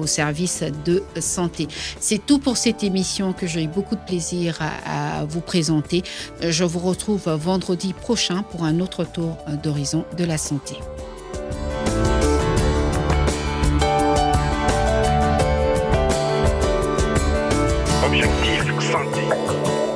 [0.00, 1.68] aux services de santé.
[1.98, 6.02] C'est tout pour cette émission que j'ai eu beaucoup de plaisir à, vous présenter.
[6.42, 10.76] Je vous retrouve vendredi prochain pour un autre tour d'horizon de la santé.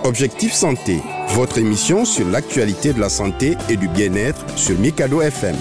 [0.05, 1.00] Objectif santé
[1.34, 5.57] votre émission sur l'actualité de la santé et du bien-être sur Mikado FM.